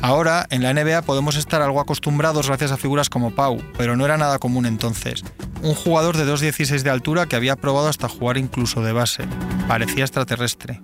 Ahora, 0.03 0.47
en 0.51 0.63
la 0.63 0.73
NBA 0.73 1.03
podemos 1.03 1.37
estar 1.37 1.63
algo 1.63 1.81
acostumbrados 1.81 2.49
gracias 2.49 2.71
a 2.71 2.77
figuras 2.77 3.09
como 3.09 3.35
Pau, 3.35 3.59
pero 3.79 3.97
no 3.97 4.05
era 4.05 4.17
nada 4.17 4.39
común 4.39 4.67
entonces. 4.67 5.25
Un 5.63 5.75
jugador 5.75 6.17
de 6.17 6.25
2.16 6.25 6.83
de 6.83 6.91
altura 6.91 7.27
que 7.27 7.37
había 7.37 7.57
probado 7.57 7.89
hasta 7.89 8.09
jugar 8.09 8.37
incluso 8.37 8.83
de 8.83 8.93
base. 8.93 9.25
Parecía 9.69 10.05
extraterrestre. 10.05 10.81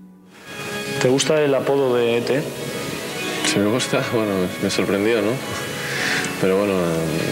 ¿Te 1.01 1.09
gusta 1.09 1.41
el 1.41 1.55
apodo 1.55 1.95
de 1.97 2.19
ET? 2.19 2.45
Si 3.47 3.59
me 3.59 3.67
gusta, 3.67 4.05
bueno, 4.13 4.33
me 4.63 4.71
sorprendió, 4.71 5.21
¿no? 5.21 5.33
Pero 6.41 6.59
bueno, 6.59 6.75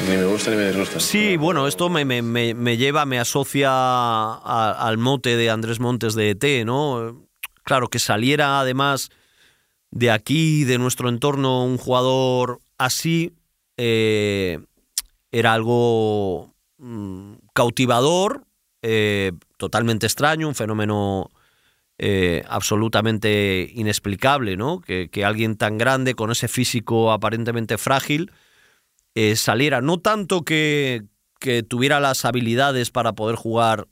ni 0.09 0.17
me 0.17 0.25
gusta 0.25 0.51
ni 0.51 0.57
me 0.57 0.69
disgusta. 0.69 1.01
Sí, 1.01 1.37
bueno, 1.37 1.67
esto 1.67 1.89
me, 1.89 2.05
me, 2.05 2.23
me 2.23 2.77
lleva, 2.77 3.07
me 3.07 3.19
asocia 3.19 3.71
a, 3.73 4.77
al 4.79 4.99
mote 4.99 5.37
de 5.37 5.51
Andrés 5.51 5.81
Montes 5.81 6.15
de 6.15 6.31
ET, 6.31 6.65
¿no? 6.65 7.27
Claro, 7.65 7.89
que 7.89 7.99
saliera 7.99 8.61
además 8.61 9.11
de 9.91 10.11
aquí, 10.11 10.65
de 10.65 10.79
nuestro 10.79 11.09
entorno, 11.09 11.65
un 11.65 11.79
jugador 11.79 12.61
así, 12.79 13.33
eh, 13.77 14.61
era 15.33 15.55
algo 15.55 16.55
mmm, 16.81 17.35
cautivador 17.55 18.47
eh, 18.83 19.33
totalmente 19.59 20.07
extraño, 20.07 20.49
un 20.49 20.55
fenómeno 20.55 21.31
eh, 21.99 22.45
absolutamente 22.49 23.71
inexplicable, 23.75 24.57
¿no? 24.57 24.81
Que, 24.81 25.11
alguien 25.25 25.57
tan 25.57 25.77
grande, 25.77 26.15
con 26.15 26.31
ese 26.31 26.49
físico 26.49 27.13
aparentemente 27.13 27.77
frágil, 27.77 28.33
eh, 29.15 29.37
saliera. 29.37 29.83
No 29.83 29.99
tanto 30.01 30.43
que, 30.43 31.05
que 31.39 31.63
tuviera 31.63 32.01
las 32.01 32.25
habilidades 32.25 32.91
para 32.91 33.13
poder 33.13 33.37
jugar 33.37 33.87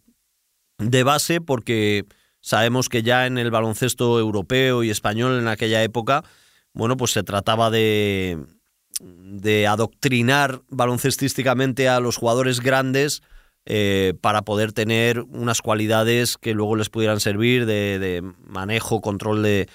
de 0.79 1.03
base, 1.03 1.41
porque 1.43 2.07
sabemos 2.41 2.89
que 2.89 3.03
ya 3.03 3.27
en 3.27 3.37
el 3.37 3.51
baloncesto 3.51 4.19
europeo 4.19 4.83
y 4.83 4.91
español 4.91 5.39
en 5.39 5.49
aquella 5.49 5.83
época, 5.83 6.25
bueno, 6.73 6.97
pues 6.97 7.11
se 7.11 7.23
trataba 7.23 7.71
de, 7.71 8.39
de 9.01 9.67
adoctrinar 9.67 10.63
baloncestísticamente 10.69 11.89
a 11.89 12.01
los 12.01 12.17
jugadores 12.17 12.61
grandes 12.61 13.23
eh, 13.67 14.15
para 14.21 14.43
poder 14.43 14.73
tener 14.73 15.21
unas 15.21 15.61
cualidades 15.61 16.39
que 16.39 16.55
luego 16.55 16.77
les 16.77 16.89
pudieran 16.89 17.21
servir 17.21 17.67
de, 17.67 18.23
manejo, 18.47 19.01
control 19.01 19.43
de, 19.43 19.69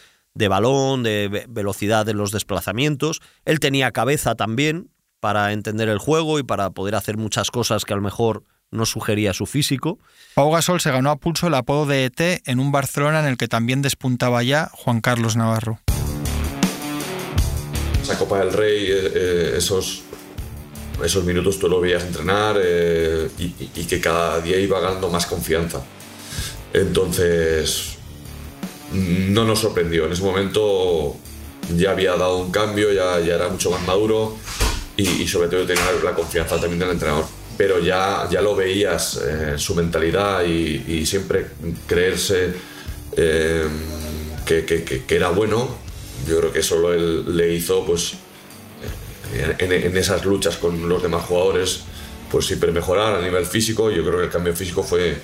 balón, 0.47 1.03
de 1.03 1.45
velocidad 1.47 2.07
en 2.09 2.17
los 2.17 2.31
desplazamientos. 2.31 3.21
Él 3.45 3.59
tenía 3.59 3.91
cabeza 3.91 4.35
también 4.35 4.89
para 5.19 5.53
entender 5.53 5.89
el 5.89 5.99
juego 5.99 6.39
y 6.39 6.43
para 6.43 6.71
poder 6.71 6.95
hacer 6.95 7.17
muchas 7.17 7.51
cosas 7.51 7.85
que 7.85 7.93
a 7.93 7.95
lo 7.95 8.01
mejor 8.01 8.43
no 8.71 8.85
sugería 8.85 9.33
su 9.33 9.45
físico. 9.45 9.99
Pau 10.33 10.51
Gasol 10.51 10.81
se 10.81 10.91
ganó 10.91 11.11
a 11.11 11.17
pulso 11.17 11.47
el 11.47 11.53
apodo 11.53 11.85
de 11.85 12.05
ET 12.05 12.41
en 12.45 12.59
un 12.59 12.71
Barcelona 12.71 13.19
en 13.19 13.27
el 13.27 13.37
que 13.37 13.47
también 13.47 13.81
despuntaba 13.81 14.41
ya 14.43 14.69
Juan 14.73 15.01
Carlos 15.01 15.35
Navarro. 15.35 15.79
Esa 18.03 18.17
Copa 18.19 18.39
del 18.39 18.51
Rey, 18.51 18.85
eh, 18.91 19.11
eh, 19.15 19.53
esos 19.57 20.03
esos 21.03 21.23
minutos 21.23 21.57
tú 21.59 21.67
lo 21.67 21.79
veías 21.81 22.03
entrenar 22.03 22.59
eh, 22.63 23.29
y, 23.37 23.83
que 23.85 23.99
cada 23.99 24.39
día 24.41 24.59
iba 24.59 24.79
ganando 24.79 25.09
más 25.09 25.25
confianza. 25.25 25.81
Entonces, 26.71 27.95
no 28.91 29.45
nos 29.45 29.59
sorprendió. 29.59 30.05
En 30.05 30.13
ese 30.13 30.23
momento 30.23 31.15
ya 31.75 31.91
había 31.91 32.15
dado 32.15 32.37
un 32.37 32.51
cambio, 32.51 32.91
ya, 32.91 33.19
ya 33.19 33.35
era 33.35 33.49
mucho 33.49 33.71
más 33.71 33.81
maduro 33.85 34.35
y, 34.97 35.27
sobre 35.27 35.47
todo 35.47 35.65
tenía 35.65 35.83
la 36.03 36.13
confianza 36.13 36.59
también 36.59 36.79
del 36.79 36.91
entrenador. 36.91 37.25
Pero 37.57 37.79
ya, 37.79 38.27
ya 38.31 38.41
lo 38.41 38.55
veías, 38.55 39.17
eh, 39.17 39.53
su 39.57 39.75
mentalidad 39.75 40.43
y, 40.43 41.05
siempre 41.05 41.47
creerse 41.87 42.53
que, 43.15 44.65
que, 44.65 45.15
era 45.15 45.29
bueno. 45.29 45.82
Yo 46.27 46.39
creo 46.39 46.51
que 46.51 46.59
eso 46.59 46.93
él 46.93 47.35
le 47.35 47.53
hizo 47.53 47.85
pues 47.85 48.15
en, 49.59 49.97
esas 49.97 50.25
luchas 50.25 50.57
con 50.57 50.87
los 50.87 51.01
demás 51.01 51.23
jugadores, 51.23 51.81
pues 52.31 52.45
siempre 52.45 52.71
mejorar 52.71 53.15
a 53.15 53.21
nivel 53.21 53.45
físico. 53.45 53.89
Yo 53.91 54.03
creo 54.03 54.19
que 54.19 54.25
el 54.25 54.31
cambio 54.31 54.55
físico 54.55 54.83
fue 54.83 55.17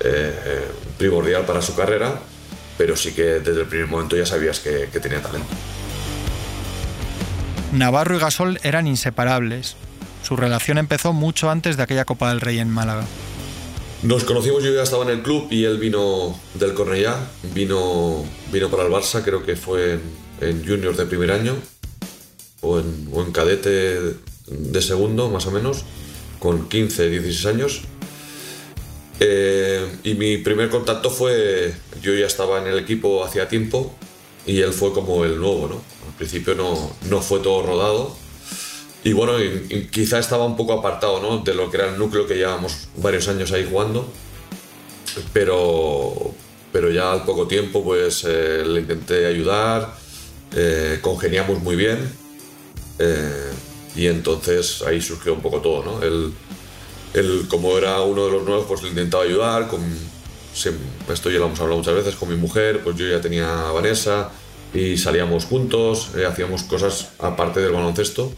eh, 0.00 0.64
primordial 0.98 1.44
para 1.44 1.62
su 1.62 1.74
carrera, 1.74 2.20
pero 2.76 2.96
sí 2.96 3.12
que 3.12 3.22
desde 3.22 3.60
el 3.62 3.66
primer 3.66 3.88
momento 3.88 4.16
ya 4.16 4.26
sabías 4.26 4.60
que, 4.60 4.86
tenía 5.00 5.22
talento. 5.22 5.48
Navarro 7.72 8.16
y 8.16 8.18
Gasol 8.18 8.58
eran 8.62 8.86
inseparables. 8.86 9.76
Su 10.22 10.36
relación 10.36 10.78
empezó 10.78 11.12
mucho 11.12 11.50
antes 11.50 11.76
de 11.76 11.82
aquella 11.82 12.04
Copa 12.04 12.28
del 12.28 12.40
Rey 12.40 12.58
en 12.58 12.70
Málaga. 12.70 13.04
Nos 14.02 14.24
conocimos, 14.24 14.64
yo 14.64 14.74
ya 14.74 14.82
estaba 14.82 15.04
en 15.04 15.10
el 15.10 15.22
club 15.22 15.46
y 15.48 15.64
él 15.64 15.78
vino 15.78 16.36
del 16.54 16.74
Cornellá, 16.74 17.30
vino, 17.54 18.24
vino 18.50 18.68
para 18.68 18.82
el 18.82 18.90
Barça, 18.90 19.22
creo 19.22 19.44
que 19.44 19.54
fue 19.54 19.92
en, 19.92 20.00
en 20.40 20.66
juniors 20.66 20.96
de 20.96 21.06
primer 21.06 21.30
año 21.30 21.54
o 22.62 22.80
en, 22.80 23.32
cadete 23.32 24.00
de 24.48 24.82
segundo, 24.82 25.28
más 25.28 25.46
o 25.46 25.52
menos, 25.52 25.84
con 26.40 26.68
15, 26.68 27.10
16 27.10 27.46
años. 27.46 27.82
Eh, 29.20 29.86
y 30.02 30.14
mi 30.14 30.38
primer 30.38 30.68
contacto 30.68 31.08
fue, 31.08 31.72
yo 32.02 32.12
ya 32.12 32.26
estaba 32.26 32.60
en 32.60 32.66
el 32.66 32.80
equipo 32.80 33.24
hacía 33.24 33.46
tiempo 33.46 33.94
y 34.46 34.62
él 34.62 34.72
fue 34.72 34.92
como 34.92 35.24
el 35.24 35.38
nuevo, 35.38 35.68
¿no? 35.68 35.74
Al 36.08 36.16
principio 36.16 36.56
no, 36.56 36.92
no 37.08 37.22
fue 37.22 37.38
todo 37.38 37.62
rodado 37.62 38.21
y 39.04 39.12
bueno, 39.12 39.34
quizá 39.90 40.18
estaba 40.18 40.44
un 40.44 40.56
poco 40.56 40.74
apartado, 40.74 41.20
¿no? 41.20 41.38
De 41.38 41.54
lo 41.54 41.70
que 41.70 41.78
era 41.78 41.88
el 41.88 41.98
núcleo 41.98 42.26
que 42.26 42.34
llevamos 42.34 42.88
varios 42.96 43.28
años 43.28 43.50
ahí 43.52 43.66
jugando, 43.68 44.08
pero, 45.32 46.34
pero 46.72 46.90
ya 46.90 47.12
al 47.12 47.24
poco 47.24 47.46
tiempo 47.46 47.82
pues 47.82 48.24
eh, 48.26 48.62
le 48.66 48.80
intenté 48.80 49.26
ayudar, 49.26 49.94
eh, 50.54 50.98
congeniamos 51.00 51.62
muy 51.62 51.76
bien 51.76 52.22
eh, 52.98 53.50
y 53.96 54.06
entonces 54.06 54.82
ahí 54.82 55.00
surgió 55.00 55.34
un 55.34 55.40
poco 55.40 55.60
todo, 55.60 55.84
¿no? 55.84 56.02
Él, 56.02 56.32
como 57.48 57.76
era 57.76 58.00
uno 58.00 58.24
de 58.26 58.32
los 58.32 58.44
nuevos, 58.44 58.64
pues 58.66 58.82
le 58.82 58.88
intentaba 58.88 59.24
ayudar. 59.24 59.68
Con, 59.68 59.80
esto 61.12 61.30
ya 61.30 61.38
lo 61.38 61.46
hemos 61.46 61.60
hablado 61.60 61.78
muchas 61.78 61.94
veces 61.94 62.14
con 62.14 62.28
mi 62.28 62.36
mujer, 62.36 62.80
pues 62.82 62.96
yo 62.96 63.06
ya 63.06 63.20
tenía 63.20 63.68
a 63.68 63.72
Vanessa 63.72 64.30
y 64.72 64.96
salíamos 64.96 65.44
juntos, 65.44 66.10
eh, 66.16 66.24
hacíamos 66.24 66.62
cosas 66.62 67.10
aparte 67.18 67.60
del 67.60 67.72
baloncesto. 67.72 68.32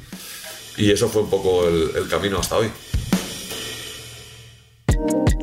Y 0.77 0.91
eso 0.91 1.09
fue 1.09 1.23
un 1.23 1.31
poco 1.31 1.69
el, 1.69 2.09
camino 2.09 2.39
hasta 2.39 2.57
hoy. 2.57 2.69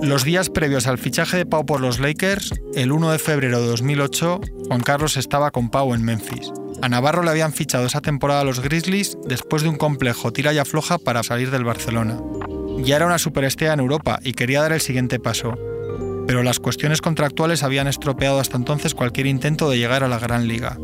Los 0.02 0.24
días 0.24 0.50
previos 0.50 0.88
al 0.88 0.98
fichaje 0.98 1.38
de 1.38 1.46
Pau 1.46 1.66
por 1.66 1.80
los 1.80 2.00
Lakers, 2.00 2.54
el 2.74 2.92
1 2.92 3.12
de 3.12 3.20
febrero 3.20 3.62
de 3.62 3.68
2008, 3.68 4.42
Juan 4.68 4.82
Carlos 4.82 5.16
estaba 5.16 5.52
con 5.52 5.70
Pau 5.70 5.94
en 5.94 6.04
Memphis. 6.04 6.52
A 6.82 6.90
Navarro 6.90 7.22
le 7.22 7.30
habían 7.30 7.54
fichado 7.54 7.86
esa 7.86 8.02
temporada 8.02 8.44
los 8.44 8.62
Grizzlies 8.62 9.16
después 9.26 9.62
de 9.62 9.70
un 9.70 9.78
complejo 9.78 10.34
tira 10.34 10.54
y 10.54 10.58
afloja 10.58 10.98
para 10.98 11.22
salir 11.22 11.52
del 11.52 11.64
Barcelona. 11.64 12.20
Ya 12.80 12.96
era 12.96 13.06
una 13.06 13.20
superestrella 13.20 13.74
en 13.74 13.82
Europa 13.82 14.20
y 14.24 14.34
quería 14.34 14.62
dar 14.62 14.72
el 14.72 14.82
siguiente 14.82 15.20
paso. 15.20 15.54
Pero 16.26 16.42
las 16.42 16.60
cuestiones 16.60 17.02
contractuales 17.02 17.62
habían 17.62 17.88
estropeado 17.88 18.40
hasta 18.40 18.58
entonces 18.58 18.96
cualquier 18.96 19.28
intento 19.28 19.70
de 19.70 19.78
llegar 19.78 20.04
a 20.04 20.08
la 20.08 20.18
Gran 20.18 20.48
Liga. 20.48 20.80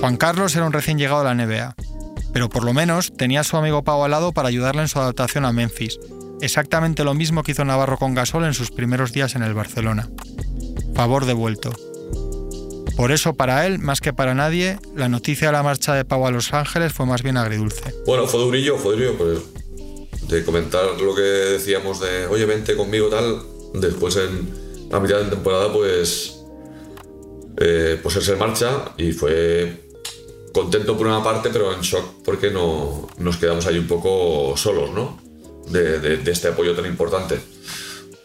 Juan 0.00 0.18
Carlos 0.18 0.54
era 0.54 0.66
un 0.66 0.72
recién 0.72 0.98
llegado 0.98 1.20
a 1.20 1.34
la 1.34 1.34
NBA, 1.34 1.74
pero 2.38 2.48
por 2.48 2.62
lo 2.62 2.72
menos 2.72 3.12
tenía 3.16 3.40
a 3.40 3.42
su 3.42 3.56
amigo 3.56 3.82
Pau 3.82 4.04
al 4.04 4.12
lado 4.12 4.30
para 4.30 4.46
ayudarle 4.46 4.82
en 4.82 4.86
su 4.86 5.00
adaptación 5.00 5.44
a 5.44 5.52
Memphis, 5.52 5.98
exactamente 6.40 7.02
lo 7.02 7.12
mismo 7.12 7.42
que 7.42 7.50
hizo 7.50 7.64
Navarro 7.64 7.98
con 7.98 8.14
Gasol 8.14 8.44
en 8.44 8.54
sus 8.54 8.70
primeros 8.70 9.12
días 9.12 9.34
en 9.34 9.42
el 9.42 9.54
Barcelona. 9.54 10.08
Favor 10.94 11.24
devuelto. 11.24 11.72
Por 12.96 13.10
eso, 13.10 13.34
para 13.34 13.66
él, 13.66 13.80
más 13.80 14.00
que 14.00 14.12
para 14.12 14.36
nadie, 14.36 14.78
la 14.94 15.08
noticia 15.08 15.48
de 15.48 15.52
la 15.54 15.64
marcha 15.64 15.94
de 15.94 16.04
Pau 16.04 16.24
a 16.28 16.30
Los 16.30 16.54
Ángeles 16.54 16.92
fue 16.92 17.06
más 17.06 17.24
bien 17.24 17.36
agridulce. 17.38 17.92
Bueno, 18.06 18.28
fue 18.28 18.38
durillo, 18.38 18.78
fue 18.78 18.92
durillo, 18.92 19.18
pues, 19.18 19.40
de 20.28 20.44
comentar 20.44 20.84
lo 21.00 21.16
que 21.16 21.22
decíamos 21.22 21.98
de, 21.98 22.28
oye, 22.28 22.44
vente 22.44 22.76
conmigo, 22.76 23.08
tal. 23.08 23.42
Después, 23.74 24.14
en 24.14 24.88
la 24.92 25.00
mitad 25.00 25.18
de 25.18 25.30
temporada, 25.30 25.72
pues, 25.72 26.38
eh, 27.56 27.98
pues 28.00 28.14
se 28.14 28.36
marcha 28.36 28.92
y 28.96 29.10
fue 29.10 29.87
contento 30.52 30.96
por 30.96 31.06
una 31.06 31.22
parte, 31.22 31.50
pero 31.52 31.72
en 31.72 31.80
shock 31.80 32.22
porque 32.24 32.50
no, 32.50 33.08
nos 33.18 33.36
quedamos 33.36 33.66
ahí 33.66 33.78
un 33.78 33.86
poco 33.86 34.56
solos, 34.56 34.90
¿no? 34.90 35.20
De, 35.68 35.98
de 35.98 36.30
este 36.30 36.48
apoyo 36.48 36.74
tan 36.74 36.86
importante. 36.86 37.38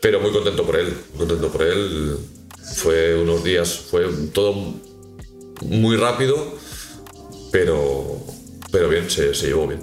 Pero 0.02 0.20
muy 0.20 0.32
contento 0.32 0.66
por 0.66 0.76
él, 0.76 0.94
contento 1.18 1.50
por 1.50 1.62
él 1.64 2.18
fue 2.76 3.22
unos 3.22 3.44
días, 3.44 3.74
fue 3.90 4.06
todo 4.34 4.54
muy 5.62 5.96
rápido, 5.98 6.56
pero, 7.52 8.18
pero 8.72 8.90
bien, 8.90 9.10
se, 9.10 9.34
se 9.34 9.48
llevó 9.48 9.68
bien. 9.68 9.82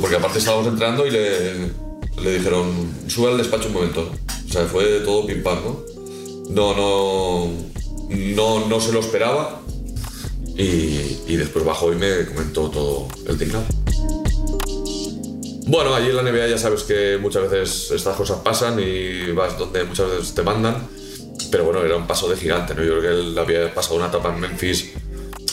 Porque 0.00 0.16
aparte 0.16 0.38
estábamos 0.38 0.66
entrando 0.66 1.06
y 1.06 1.10
le, 1.10 1.54
le 2.22 2.34
dijeron, 2.38 2.92
sube 3.08 3.30
al 3.30 3.38
despacho 3.38 3.68
un 3.68 3.74
momento. 3.74 4.10
O 4.48 4.52
sea, 4.52 4.64
fue 4.66 5.00
todo 5.00 5.26
pim 5.26 5.42
pam, 5.42 5.58
¿no? 5.64 5.84
No, 6.50 6.74
no, 6.74 7.52
no, 8.10 8.66
no 8.66 8.80
se 8.80 8.92
lo 8.92 9.00
esperaba. 9.00 9.61
Y, 10.56 11.36
después 11.36 11.64
bajó 11.64 11.92
y 11.92 11.96
me 11.96 12.26
comentó 12.26 12.68
todo 12.70 13.08
el 13.26 13.38
tinglado. 13.38 13.64
Bueno, 15.66 15.94
allí 15.94 16.10
en 16.10 16.16
la 16.16 16.22
NBA 16.22 16.48
ya 16.48 16.58
sabes 16.58 16.82
que 16.82 17.18
muchas 17.18 17.50
veces 17.50 17.90
estas 17.92 18.16
cosas 18.16 18.40
pasan 18.40 18.78
y 18.78 19.32
vas 19.32 19.58
donde 19.58 19.84
muchas 19.84 20.10
veces 20.10 20.34
te 20.34 20.42
mandan 20.42 20.88
pero 21.52 21.64
bueno, 21.64 21.84
era 21.84 21.96
un 21.96 22.06
paso 22.06 22.28
de 22.28 22.36
gigante, 22.36 22.74
¿no? 22.74 22.82
Yo 22.82 22.98
creo 22.98 23.02
que 23.02 23.20
él 23.20 23.38
había 23.38 23.72
pasado 23.72 23.96
una 23.96 24.06
etapa 24.06 24.30
en 24.30 24.40
Memphis 24.40 24.92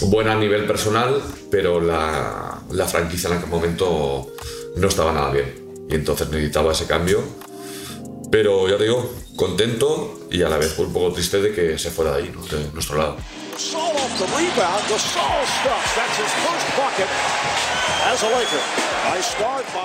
buena 0.03 0.31
a 0.31 0.35
nivel 0.35 0.65
personal, 0.65 1.21
pero 1.51 1.81
la, 1.81 2.63
la 2.71 2.85
franquicia 2.85 3.29
en 3.29 3.37
aquel 3.37 3.49
momento 3.49 4.33
no 4.77 4.87
estaba 4.87 5.11
nada 5.11 5.29
bien. 5.31 5.53
Y 5.89 5.95
entonces 5.95 6.29
necesitaba 6.29 6.71
ese 6.71 6.85
cambio. 6.85 7.21
Pero 8.31 8.69
ya 8.69 8.77
te 8.77 8.83
digo, 8.83 9.11
contento 9.35 10.27
y 10.31 10.41
a 10.41 10.49
la 10.49 10.57
vez 10.57 10.79
un 10.79 10.93
poco 10.93 11.11
triste 11.11 11.41
de 11.41 11.51
que 11.51 11.77
se 11.77 11.91
fuera 11.91 12.15
de 12.15 12.23
ahí, 12.23 12.31
¿no? 12.33 12.41
de 12.45 12.71
nuestro 12.71 12.97
lado. 12.97 13.17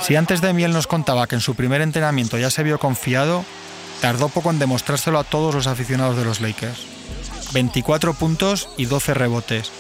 Si 0.01 0.17
antes 0.17 0.41
de 0.41 0.53
Miel 0.53 0.73
nos 0.73 0.87
contaba 0.87 1.27
que 1.27 1.35
en 1.35 1.41
su 1.41 1.55
primer 1.55 1.81
entrenamiento 1.81 2.39
ya 2.39 2.51
se 2.51 2.63
vio 2.63 2.79
confiado, 2.79 3.45
Tardó 4.05 4.29
poco 4.29 4.51
en 4.51 4.59
demostrárselo 4.59 5.19
a 5.19 5.25
todos 5.25 5.55
los 5.55 5.67
aficionados 5.67 6.17
de 6.17 6.27
los 6.27 6.43
Lakers. 6.43 6.79
24 7.55 8.13
puntos 8.13 8.69
y 8.77 8.85
12 8.85 9.15
rebotes. 9.15 9.71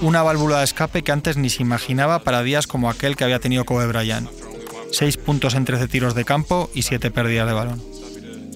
Una 0.00 0.22
válvula 0.22 0.58
de 0.58 0.64
escape 0.64 1.02
que 1.02 1.12
antes 1.12 1.36
ni 1.36 1.50
se 1.50 1.60
imaginaba 1.60 2.20
para 2.20 2.42
días 2.42 2.66
como 2.66 2.88
aquel 2.88 3.16
que 3.16 3.24
había 3.24 3.38
tenido 3.38 3.66
Kobe 3.66 3.86
Bryant. 3.86 4.30
6 4.92 5.18
puntos 5.18 5.54
en 5.54 5.66
13 5.66 5.88
tiros 5.88 6.14
de 6.14 6.24
campo 6.24 6.70
y 6.74 6.82
7 6.82 7.10
pérdidas 7.10 7.48
de 7.48 7.52
balón. 7.52 7.89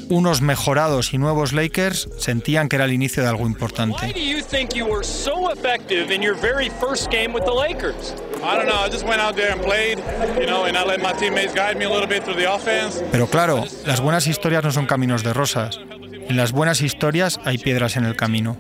Unos 0.09 0.41
mejorados 0.41 1.15
y 1.15 1.19
nuevos 1.19 1.53
Lakers 1.53 2.09
sentían 2.19 2.69
que 2.69 2.77
era 2.77 2.85
el 2.85 2.93
inicio 2.93 3.23
de 3.23 3.29
algo 3.29 3.47
importante. 3.47 4.07
Why 4.07 4.13
do 4.13 4.21
you 4.21 4.43
think 4.43 4.75
you 4.75 4.87
were 4.87 5.05
so 5.05 5.51
effective 5.53 6.15
in 6.15 6.23
your 6.23 6.37
very 6.37 6.71
first 6.81 7.11
game 7.11 7.33
with 7.33 7.45
the 7.45 7.53
Lakers? 7.53 8.15
I 8.43 8.57
don't 8.57 8.67
know. 8.67 8.85
I 8.85 8.91
just 8.91 9.07
went 9.07 9.21
out 9.21 9.37
there 9.37 9.53
and 9.53 9.63
played, 9.63 9.99
you 10.39 10.47
know, 10.47 10.65
and 10.67 10.77
I 10.77 10.85
let 10.85 11.01
my 11.01 11.13
teammates 11.13 11.55
guide 11.55 11.79
me 11.79 11.85
a 11.85 11.91
little 11.91 12.07
bit 12.07 12.25
through 12.25 12.37
the 12.37 12.53
offense. 12.53 13.03
Pero 13.11 13.27
claro, 13.27 13.65
las 13.87 14.01
buenas 14.01 14.27
historias 14.27 14.63
no 14.65 14.73
son 14.73 14.87
caminos 14.87 15.23
de 15.23 15.33
rosas. 15.33 15.81
En 16.29 16.37
las 16.37 16.53
buenas 16.53 16.81
historias 16.81 17.41
hay 17.45 17.59
piedras 17.59 17.97
en 17.97 18.05
el 18.05 18.17
camino. 18.17 18.57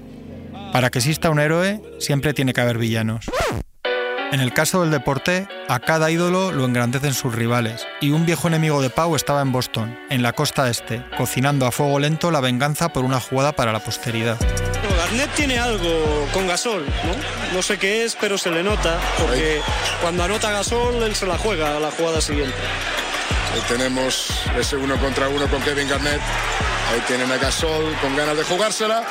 Para 0.73 0.91
que 0.91 0.99
exista 0.99 1.31
un 1.31 1.39
héroe, 1.39 1.81
siempre 1.99 2.35
tiene 2.35 2.53
que 2.53 2.61
haber 2.61 2.79
villanos. 2.79 3.27
En 4.35 4.41
el 4.41 4.53
caso 4.53 4.81
del 4.81 4.91
deporte, 4.91 5.47
a 5.69 5.79
cada 5.79 6.11
ídolo 6.11 6.51
lo 6.51 6.65
engrandecen 6.65 7.15
sus 7.15 7.33
rivales, 7.33 7.87
y 8.01 8.11
un 8.11 8.27
viejo 8.27 8.49
enemigo 8.49 8.83
de 8.83 8.91
Pau 8.91 9.15
estaba 9.15 9.41
en 9.43 9.53
Boston, 9.53 9.97
en 10.11 10.25
la 10.25 10.33
costa 10.33 10.69
este, 10.69 11.05
cocinando 11.17 11.67
a 11.67 11.71
fuego 11.71 12.01
lento 12.01 12.33
la 12.33 12.41
venganza 12.41 12.89
por 12.89 13.05
una 13.05 13.21
jugada 13.21 13.53
para 13.53 13.71
la 13.71 13.79
posteridad. 13.79 14.37
Bueno, 14.41 14.97
Garnett 14.97 15.31
tiene 15.37 15.61
algo 15.61 16.27
con 16.33 16.49
Gasol, 16.49 16.85
¿no? 16.85 17.55
No 17.55 17.63
sé 17.63 17.79
qué 17.79 18.05
es, 18.05 18.17
pero 18.21 18.37
se 18.37 18.51
le 18.51 18.65
nota, 18.65 18.99
porque 19.21 19.61
cuando 20.03 20.25
anota 20.25 20.51
Gasol, 20.51 21.01
él 21.05 21.15
se 21.15 21.27
la 21.27 21.39
juega 21.39 21.77
a 21.77 21.79
la 21.79 21.93
jugada 21.93 22.21
siguiente. 22.21 22.57
Ahí 23.55 23.61
tenemos 23.69 24.31
ese 24.59 24.75
uno 24.75 24.97
contra 24.97 25.29
uno 25.29 25.47
con 25.47 25.63
Kevin 25.63 25.89
Garnett. 25.89 26.21
Ahí 26.93 27.01
tienen 27.07 27.31
a 27.31 27.37
Gasol 27.37 27.95
con 28.03 28.17
ganas 28.17 28.37
de 28.37 28.43
jugársela. 28.43 29.05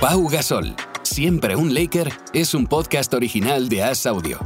Pau 0.00 0.28
Gasol, 0.28 0.76
siempre 1.02 1.56
un 1.56 1.72
Laker, 1.72 2.12
es 2.34 2.52
un 2.52 2.66
podcast 2.66 3.14
original 3.14 3.70
de 3.70 3.82
As 3.82 4.04
Audio. 4.04 4.38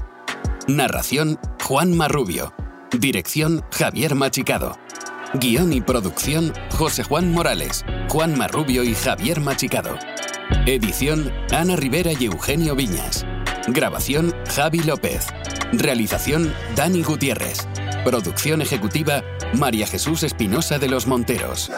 Narración, 0.69 1.41
Juan 1.65 1.97
Marrubio. 1.97 2.55
Dirección, 2.97 3.65
Javier 3.73 4.15
Machicado. 4.15 4.79
Guión 5.35 5.73
y 5.73 5.81
producción, 5.81 6.53
José 6.71 7.03
Juan 7.03 7.33
Morales, 7.33 7.85
Juan 8.09 8.39
Marrubio 8.39 8.85
y 8.85 8.95
Javier 8.95 9.41
Machicado. 9.41 9.99
Edición, 10.67 11.33
Ana 11.51 11.75
Rivera 11.75 12.13
y 12.13 12.27
Eugenio 12.27 12.77
Viñas. 12.77 13.27
Grabación, 13.67 14.33
Javi 14.55 14.79
López. 14.79 15.27
Realización, 15.73 16.55
Dani 16.77 17.03
Gutiérrez. 17.03 17.67
Producción 18.05 18.63
ejecutiva, 18.63 19.25
María 19.55 19.89
Jesús 19.89 20.23
Espinosa 20.23 20.79
de 20.79 20.89
los 20.89 21.09
Monteros. 21.09 21.73